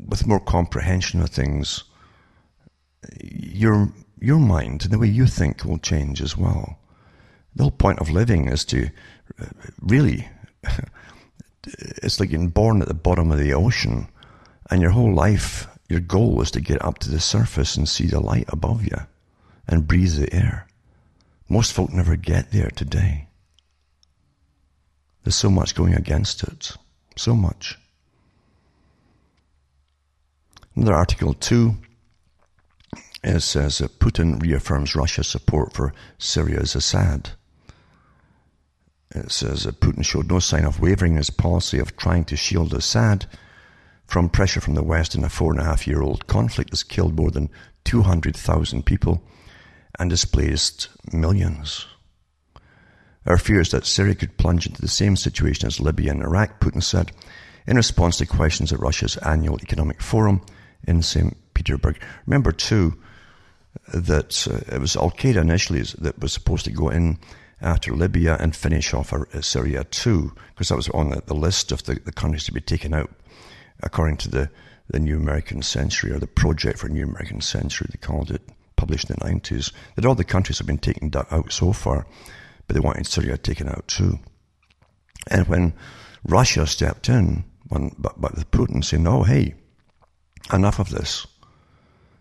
[0.07, 1.84] with more comprehension of things,
[3.20, 6.78] your, your mind and the way you think will change as well.
[7.57, 8.91] The whole point of living is to
[9.80, 10.28] really,
[11.66, 14.09] it's like being born at the bottom of the ocean
[14.70, 18.07] and your whole life, your goal is to get up to the surface and see
[18.07, 18.99] the light above you
[19.71, 20.66] and breathe the air.
[21.49, 23.29] Most folk never get there today.
[25.23, 26.73] There's so much going against it.
[27.16, 27.79] So much.
[30.75, 31.77] Another article, too,
[33.23, 37.31] it says that Putin reaffirms Russia's support for Syria's Assad.
[39.12, 42.37] It says that Putin showed no sign of wavering in his policy of trying to
[42.37, 43.27] shield Assad
[44.07, 46.83] from pressure from the West in a four and a half year old conflict that's
[46.83, 47.51] killed more than
[47.85, 49.23] 200,000 people
[49.99, 51.86] and displaced millions.
[53.26, 56.82] Our fears that Syria could plunge into the same situation as Libya and Iraq, Putin
[56.82, 57.12] said,
[57.66, 60.41] in response to questions at Russia's annual economic forum
[60.86, 61.36] in St.
[61.55, 62.01] Petersburg.
[62.26, 62.97] Remember, too,
[63.93, 67.18] that uh, it was Al Qaeda initially that was supposed to go in
[67.61, 71.72] after Libya and finish off uh, Syria, too, because that was on the, the list
[71.72, 73.11] of the, the, countries to be taken out,
[73.82, 74.51] according to the,
[74.88, 78.43] the New American Century, or the Project for New American Century, they called it,
[78.81, 82.07] published in the 90s, that all the countries have been taken out so far
[82.70, 84.20] but they wanted Syria taken out too.
[85.28, 85.72] And when
[86.22, 89.57] Russia stepped in, when, but, but Putin saying, no, hey,
[90.53, 91.26] enough of this.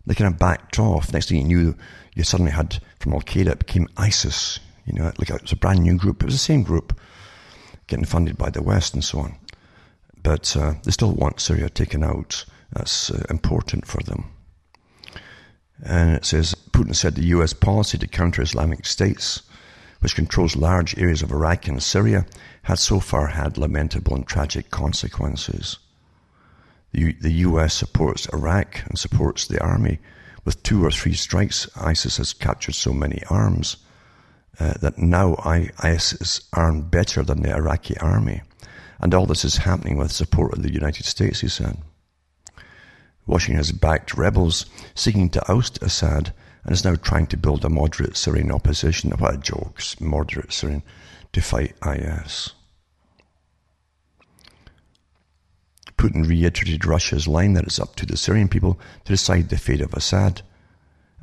[0.07, 1.13] They kind of backed off.
[1.13, 1.75] Next thing you knew,
[2.15, 4.59] you suddenly had from Al Qaeda, it became ISIS.
[4.87, 6.23] You know, like it was a brand new group.
[6.23, 6.99] It was the same group
[7.85, 9.35] getting funded by the West and so on.
[10.23, 12.43] But uh, they still want Syria taken out.
[12.73, 14.31] That's uh, important for them.
[15.83, 19.43] And it says Putin said the US policy to counter Islamic states,
[19.99, 22.25] which controls large areas of Iraq and Syria,
[22.63, 25.77] had so far had lamentable and tragic consequences.
[26.91, 29.99] The, the US supports Iraq and supports the army.
[30.45, 33.77] With two or three strikes, ISIS has captured so many arms
[34.59, 38.41] uh, that now ISIS is armed better than the Iraqi army.
[38.99, 41.77] And all this is happening with support of the United States, he said.
[43.29, 44.65] Washington has backed rebels
[44.95, 49.11] seeking to oust Assad and is now trying to build a moderate Syrian opposition.
[49.11, 50.81] What a joke, moderate Syrian,
[51.33, 52.53] to fight IS.
[55.95, 59.81] Putin reiterated Russia's line that it's up to the Syrian people to decide the fate
[59.81, 60.41] of Assad,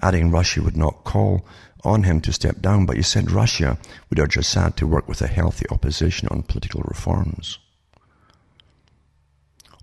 [0.00, 1.44] adding Russia would not call
[1.82, 3.78] on him to step down, but he said Russia
[4.08, 7.58] would urge Assad to work with a healthy opposition on political reforms.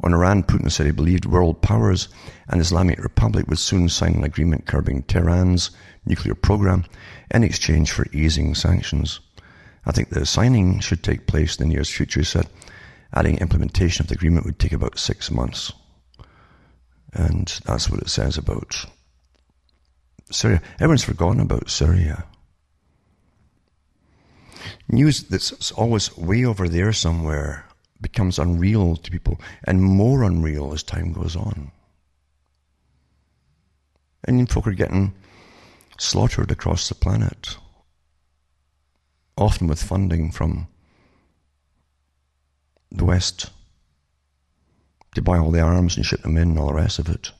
[0.03, 2.09] On Iran, Putin said he believed world powers
[2.49, 5.71] and Islamic Republic would soon sign an agreement curbing Tehran's
[6.05, 6.83] nuclear program
[7.31, 9.21] in exchange for easing sanctions.
[9.85, 12.49] I think the signing should take place in the nearest future, he said,
[13.13, 15.71] adding implementation of the agreement would take about six months.
[17.13, 18.85] And that's what it says about
[20.31, 20.61] Syria.
[20.75, 22.25] Everyone's forgotten about Syria.
[24.89, 27.65] News that's always way over there somewhere
[28.03, 31.71] becomes unreal to people and more unreal as time goes on.
[34.25, 35.13] And folk are getting
[35.97, 37.57] slaughtered across the planet,
[39.35, 40.67] often with funding from
[42.91, 43.49] the West
[45.15, 47.31] to buy all the arms and ship them in and all the rest of it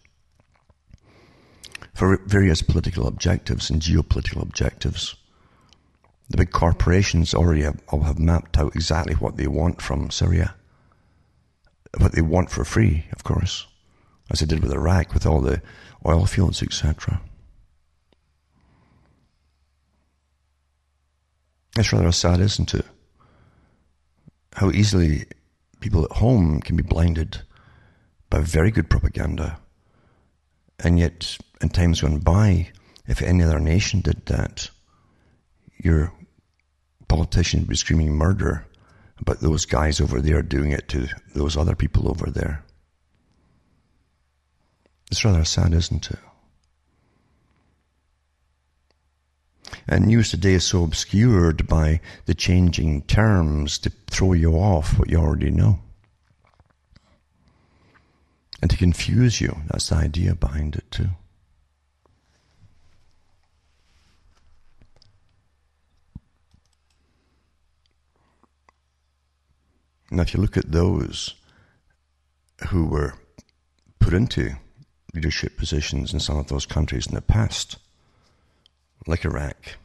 [1.93, 5.15] for various political objectives and geopolitical objectives.
[6.33, 10.55] The big corporations already have, have mapped out exactly what they want from Syria.
[11.99, 13.67] What they want for free, of course,
[14.31, 15.61] as they did with Iraq, with all the
[16.07, 17.21] oil fields, etc.
[21.77, 22.85] It's rather sad, isn't it?
[24.53, 25.25] How easily
[25.81, 27.41] people at home can be blinded
[28.31, 29.59] by very good propaganda.
[30.79, 32.71] And yet, in times gone by,
[33.05, 34.71] if any other nation did that,
[35.77, 36.11] your
[37.13, 38.65] politician would be screaming murder
[39.23, 42.63] but those guys over there doing it to those other people over there.
[45.11, 46.19] It's rather sad, isn't it?
[49.87, 55.09] And news today is so obscured by the changing terms to throw you off what
[55.09, 55.79] you already know.
[58.61, 59.57] And to confuse you.
[59.67, 61.09] That's the idea behind it, too.
[70.13, 71.33] Now, if you look at those
[72.69, 73.15] who were
[73.97, 74.57] put into
[75.11, 77.77] leadership positions in some of those countries in the past,
[79.07, 79.77] like Iraq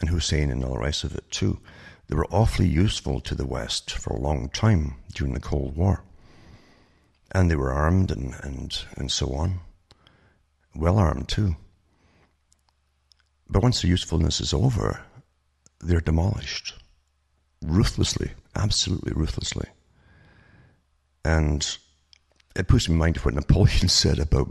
[0.00, 1.58] and Hussein and all the rest of it too,
[2.06, 6.04] they were awfully useful to the West for a long time during the Cold War.
[7.32, 9.58] And they were armed and, and, and so on.
[10.72, 11.56] Well armed too.
[13.50, 15.00] But once their usefulness is over,
[15.80, 16.74] they're demolished
[17.60, 19.68] ruthlessly, absolutely ruthlessly.
[21.24, 21.76] And
[22.54, 24.48] it puts me in mind of what Napoleon said about,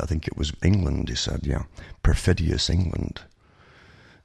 [0.00, 1.08] I think it was England.
[1.08, 1.64] He said, yeah,
[2.02, 3.22] perfidious England.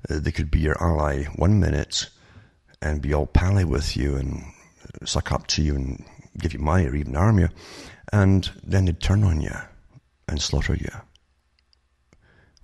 [0.10, 2.10] Uh, they could be your ally one minute
[2.82, 4.44] and be all pally with you and
[5.04, 6.06] suck up to you and
[6.38, 7.50] give you money or even arm you.
[8.12, 9.56] And then they'd turn on you
[10.28, 10.90] and slaughter you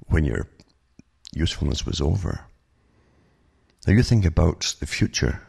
[0.08, 0.48] when your
[1.34, 2.46] usefulness was over.
[3.86, 5.45] Now you think about the future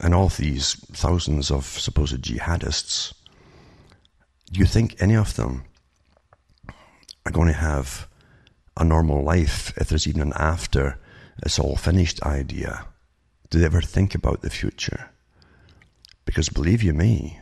[0.00, 3.14] and all these thousands of supposed jihadists,
[4.52, 5.64] do you think any of them
[7.24, 8.08] are going to have
[8.76, 10.98] a normal life if there's even an after
[11.42, 12.86] it's all finished idea?
[13.50, 15.10] Do they ever think about the future?
[16.24, 17.40] Because believe you me,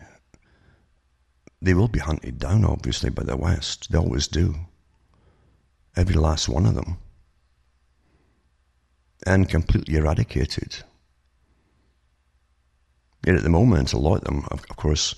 [1.61, 3.91] they will be hunted down, obviously, by the West.
[3.91, 4.55] They always do.
[5.97, 6.99] Every last one of them.
[9.27, 10.85] And completely eradicated.
[13.27, 15.15] Yet at the moment, a lot of them, of, course,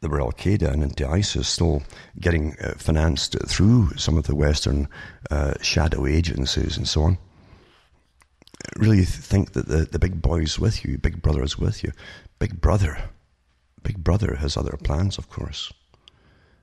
[0.00, 1.82] they were Al Qaeda and into ISIS, still
[2.20, 4.88] getting uh, financed through some of the Western
[5.30, 7.18] uh, shadow agencies and so on.
[8.76, 11.92] Really think that the, the big boy's with you, Big Brother is with you.
[12.38, 13.10] Big Brother,
[13.82, 15.72] Big Brother has other plans, of course.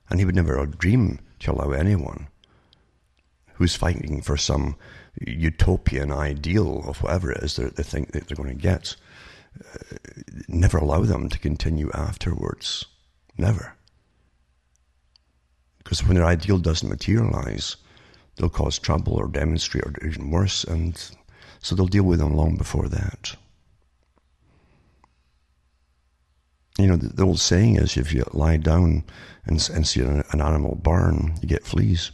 [0.09, 2.27] And he would never dream to allow anyone
[3.55, 4.75] who's fighting for some
[5.21, 8.95] utopian ideal of whatever it is they think that they're going to get,
[10.47, 12.85] never allow them to continue afterwards.
[13.37, 13.75] Never.
[15.77, 17.75] Because when their ideal doesn't materialize,
[18.35, 20.97] they'll cause trouble or demonstrate or even worse, and
[21.59, 23.35] so they'll deal with them long before that.
[26.77, 29.03] You know, the, the old saying is if you lie down
[29.45, 32.11] and, and see an, an animal burn, you get fleas.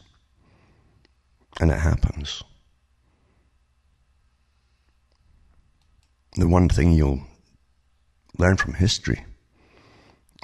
[1.62, 2.44] And it happens.
[6.36, 7.22] The one thing you'll
[8.40, 9.26] learn from history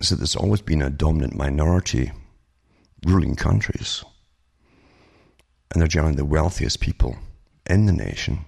[0.02, 2.12] is that there's always been a dominant minority
[3.06, 4.04] ruling countries.
[5.72, 7.18] And they're generally the wealthiest people
[7.68, 8.46] in the nation.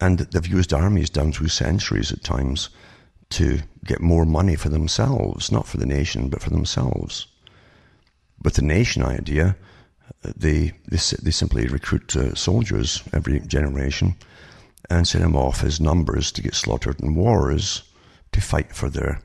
[0.00, 2.68] And they've used armies down through centuries at times
[3.30, 7.26] to get more money for themselves, not for the nation, but for themselves.
[8.42, 9.56] With the nation idea,
[10.22, 14.16] they, they, they simply recruit uh, soldiers every generation
[14.88, 17.82] and send them off as numbers to get slaughtered in wars
[18.32, 19.20] to fight for their,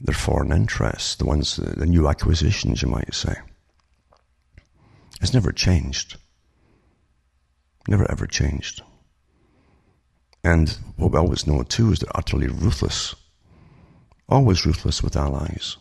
[0.00, 3.34] their foreign interests, the ones, the new acquisitions, you might say.
[5.20, 6.16] It's never changed.
[7.88, 8.82] Never ever changed.
[10.44, 13.14] And what we always know too is they're utterly ruthless.
[14.28, 15.76] Always ruthless with allies.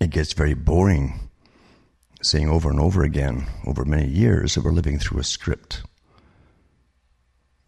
[0.00, 1.26] It gets very boring
[2.22, 5.82] saying over and over again, over many years, that we're living through a script.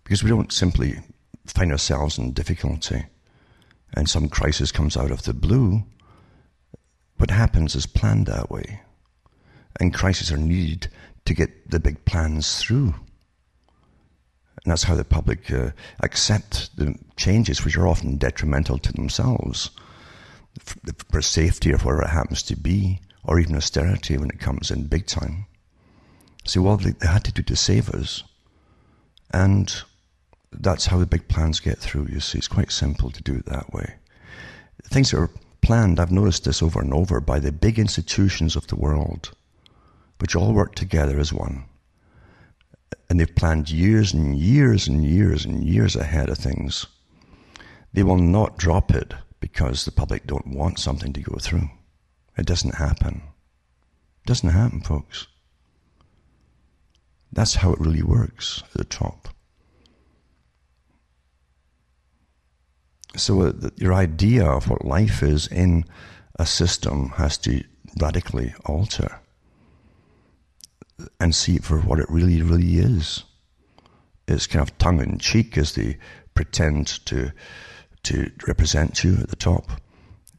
[0.05, 0.99] Because we don't simply
[1.49, 3.07] find ourselves in difficulty
[3.95, 5.83] and some crisis comes out of the blue.
[7.17, 8.81] What happens is planned that way.
[9.81, 10.89] And crises are needed
[11.25, 12.95] to get the big plans through.
[14.65, 15.71] And that's how the public uh,
[16.01, 19.71] accept the changes, which are often detrimental to themselves,
[21.11, 24.87] for safety or whatever it happens to be, or even austerity when it comes in
[24.87, 25.47] big time.
[26.45, 28.25] See, well, they, they had to do to save us.
[29.33, 29.83] And
[30.53, 32.39] that's how the big plans get through, you see.
[32.39, 33.97] It's quite simple to do it that way.
[34.85, 35.31] Things that are
[35.61, 39.33] planned, I've noticed this over and over, by the big institutions of the world,
[40.19, 41.65] which all work together as one.
[43.11, 46.87] And they've planned years and years and years and years ahead of things.
[47.93, 51.71] They will not drop it because the public don't want something to go through.
[52.37, 53.23] It doesn't happen.
[54.25, 55.27] It doesn't happen, folks.
[57.33, 59.29] That's how it really works at the top.
[63.17, 65.85] So, uh, your idea of what life is in
[66.39, 67.65] a system has to
[68.01, 69.21] radically alter
[71.19, 73.25] and see it for what it really, really is.
[74.27, 75.99] It's kind of tongue in cheek as they
[76.35, 77.33] pretend to
[78.05, 79.71] to represent you at the top,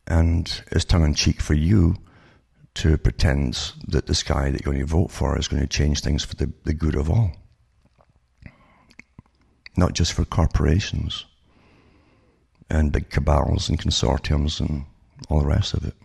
[0.07, 1.95] and it's tongue in cheek for you
[2.75, 6.01] to pretend that this guy that you're going to vote for is going to change
[6.01, 7.31] things for the, the good of all,
[9.75, 11.25] not just for corporations
[12.69, 14.85] and big cabals and consortiums and
[15.29, 15.95] all the rest of it.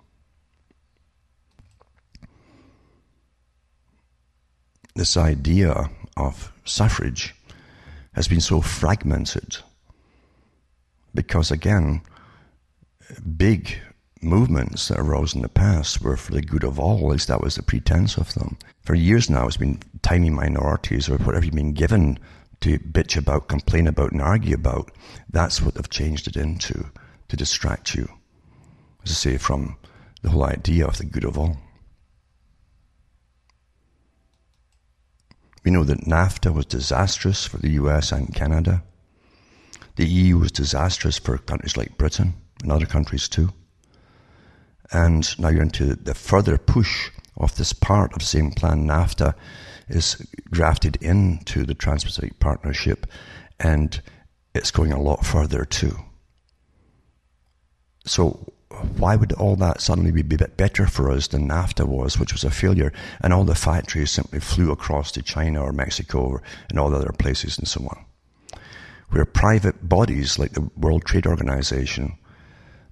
[4.94, 7.34] This idea of suffrage
[8.12, 9.56] has been so fragmented
[11.14, 12.00] because, again,
[13.36, 13.78] big
[14.22, 17.40] movements that arose in the past were for the good of all, at least that
[17.40, 18.56] was the pretense of them.
[18.82, 22.18] For years now, it's been tiny minorities or whatever you've been given
[22.64, 24.90] to bitch about, complain about, and argue about.
[25.28, 26.86] That's what they've changed it into
[27.28, 28.08] to distract you,
[29.04, 29.76] as I say, from
[30.22, 31.58] the whole idea of the good of all.
[35.62, 38.82] We know that NAFTA was disastrous for the US and Canada.
[39.96, 43.52] The EU was disastrous for countries like Britain and other countries too.
[44.90, 49.34] And now you're into the further push of this part of the same plan, NAFTA,
[49.88, 50.16] is
[50.50, 53.06] grafted into the Trans Pacific Partnership
[53.60, 54.00] and
[54.54, 55.96] it's going a lot further too.
[58.06, 58.52] So,
[58.96, 62.32] why would all that suddenly be a bit better for us than NAFTA was, which
[62.32, 66.42] was a failure, and all the factories simply flew across to China or Mexico or,
[66.68, 68.04] and all the other places and so on?
[69.10, 72.18] Where private bodies like the World Trade Organization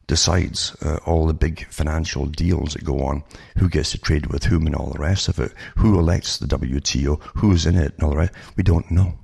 [0.07, 3.25] decides uh, all the big financial deals that go on,
[3.59, 6.47] who gets to trade with whom and all the rest of it, who elects the
[6.47, 8.33] WTO, who's in it and all the rest.
[8.57, 9.19] We don't know.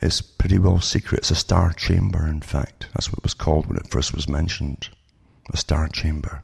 [0.00, 1.20] It's pretty well secret.
[1.20, 2.86] It's a star chamber, in fact.
[2.94, 4.88] That's what it was called when it first was mentioned.
[5.52, 6.42] A star chamber.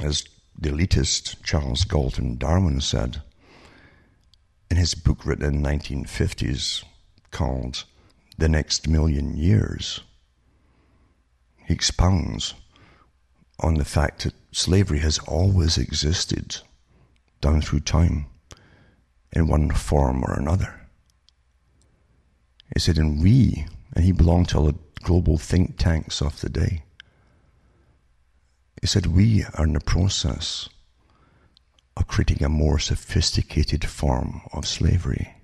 [0.00, 0.24] As
[0.58, 3.22] the elitist Charles Galton Darwin said
[4.70, 6.82] in his book written in the 1950s
[7.30, 7.84] called
[8.38, 10.00] The Next Million Years,
[11.68, 12.54] expounds
[13.60, 16.58] on the fact that slavery has always existed
[17.40, 18.26] down through time
[19.32, 20.80] in one form or another.
[22.74, 26.48] He said, and we, and he belonged to all the global think tanks of the
[26.48, 26.82] day.
[28.80, 30.68] He said, we are in the process
[31.96, 35.34] of creating a more sophisticated form of slavery.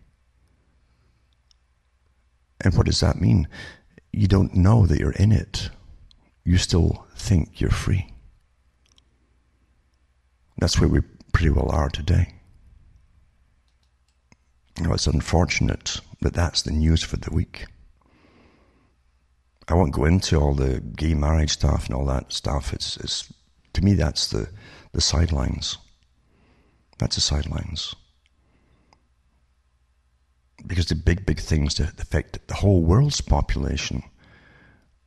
[2.61, 3.49] And what does that mean?
[4.13, 5.71] You don't know that you're in it.
[6.45, 8.13] You still think you're free.
[10.59, 11.01] That's where we
[11.33, 12.35] pretty well are today.
[14.81, 17.67] Know, it's unfortunate that that's the news for the week.
[19.69, 22.73] I won't go into all the gay marriage stuff and all that stuff.
[22.73, 23.33] It's, it's
[23.75, 24.49] to me that's the,
[24.93, 25.79] the sidelines.
[26.99, 27.95] That's the sidelines.
[30.67, 34.03] Because the big, big things that affect the whole world's population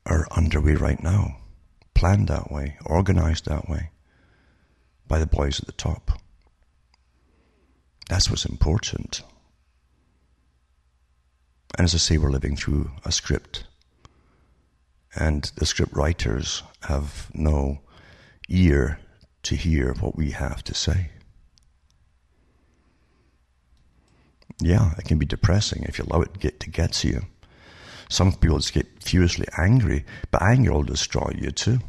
[0.05, 1.37] are underway right now,
[1.93, 3.89] planned that way, organized that way
[5.07, 6.19] by the boys at the top.
[8.09, 9.23] That's what's important.
[11.77, 13.65] And as I say, we're living through a script.
[15.15, 17.79] And the script writers have no
[18.47, 18.99] ear
[19.43, 21.09] to hear what we have to say.
[24.61, 27.25] Yeah, it can be depressing if you allow it to get to you.
[28.09, 31.79] Some people just get furiously angry, but anger will destroy you too.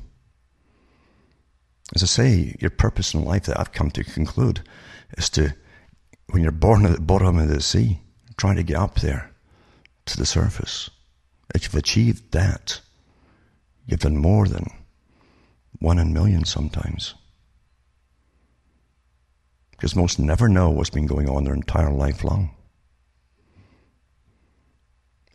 [1.95, 4.63] As I say, your purpose in life that I've come to conclude
[5.17, 5.55] is to,
[6.31, 8.01] when you're born at the bottom of the sea,
[8.37, 9.33] try to get up there
[10.07, 10.91] to the surface.
[11.55, 12.81] If you've achieved that,
[13.87, 14.67] you've done more than
[15.79, 17.15] one in a million sometimes.
[19.71, 22.51] Because most never know what's been going on their entire life long.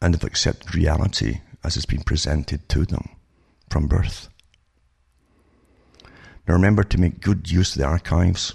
[0.01, 3.09] And have accepted reality as it's been presented to them
[3.69, 4.29] from birth.
[6.47, 8.53] Now remember to make good use of the archives.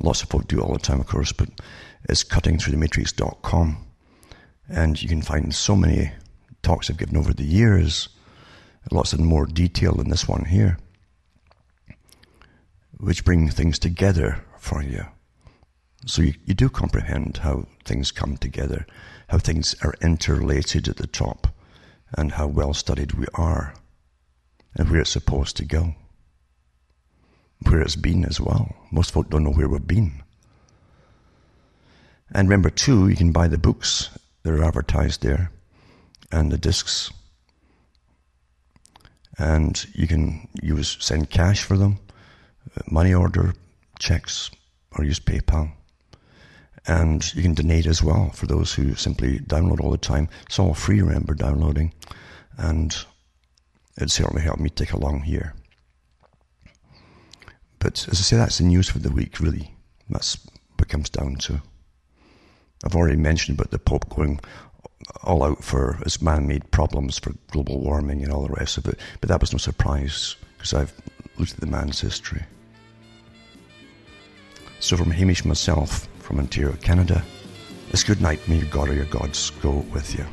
[0.00, 1.50] Lots of folk do all the time, of course, but
[2.08, 3.86] it's cuttingthroughthematrix.com.
[4.68, 6.12] And you can find so many
[6.62, 8.08] talks I've given over the years,
[8.90, 10.78] lots in more detail than this one here,
[12.98, 15.04] which bring things together for you.
[16.06, 18.86] So you, you do comprehend how things come together,
[19.28, 21.48] how things are interrelated at the top,
[22.16, 23.74] and how well studied we are,
[24.74, 25.94] and where it's supposed to go
[27.70, 28.74] where it's been as well.
[28.90, 30.22] Most folk don't know where we've been.
[32.32, 34.10] And remember, too, you can buy the books
[34.42, 35.50] that are advertised there
[36.32, 37.12] and the discs.
[39.38, 41.98] And you can use send cash for them,
[42.76, 43.54] uh, money order,
[43.98, 44.50] checks,
[44.96, 45.72] or use PayPal.
[46.86, 50.28] And you can donate as well for those who simply download all the time.
[50.46, 51.94] It's all free, remember, downloading.
[52.58, 52.94] And
[53.96, 55.54] it certainly helped me take along here.
[57.78, 59.74] But as I say, that's the news for the week, really.
[60.10, 60.38] That's
[60.76, 61.62] what comes down to.
[62.84, 64.40] I've already mentioned about the Pope going
[65.22, 68.86] all out for his man made problems for global warming and all the rest of
[68.86, 70.92] it, but that was no surprise because I've
[71.38, 72.42] looked at the man's history.
[74.80, 77.22] So, from Hamish myself from Ontario, Canada,
[77.90, 78.40] it's good night.
[78.48, 80.24] May your God or your gods go with you.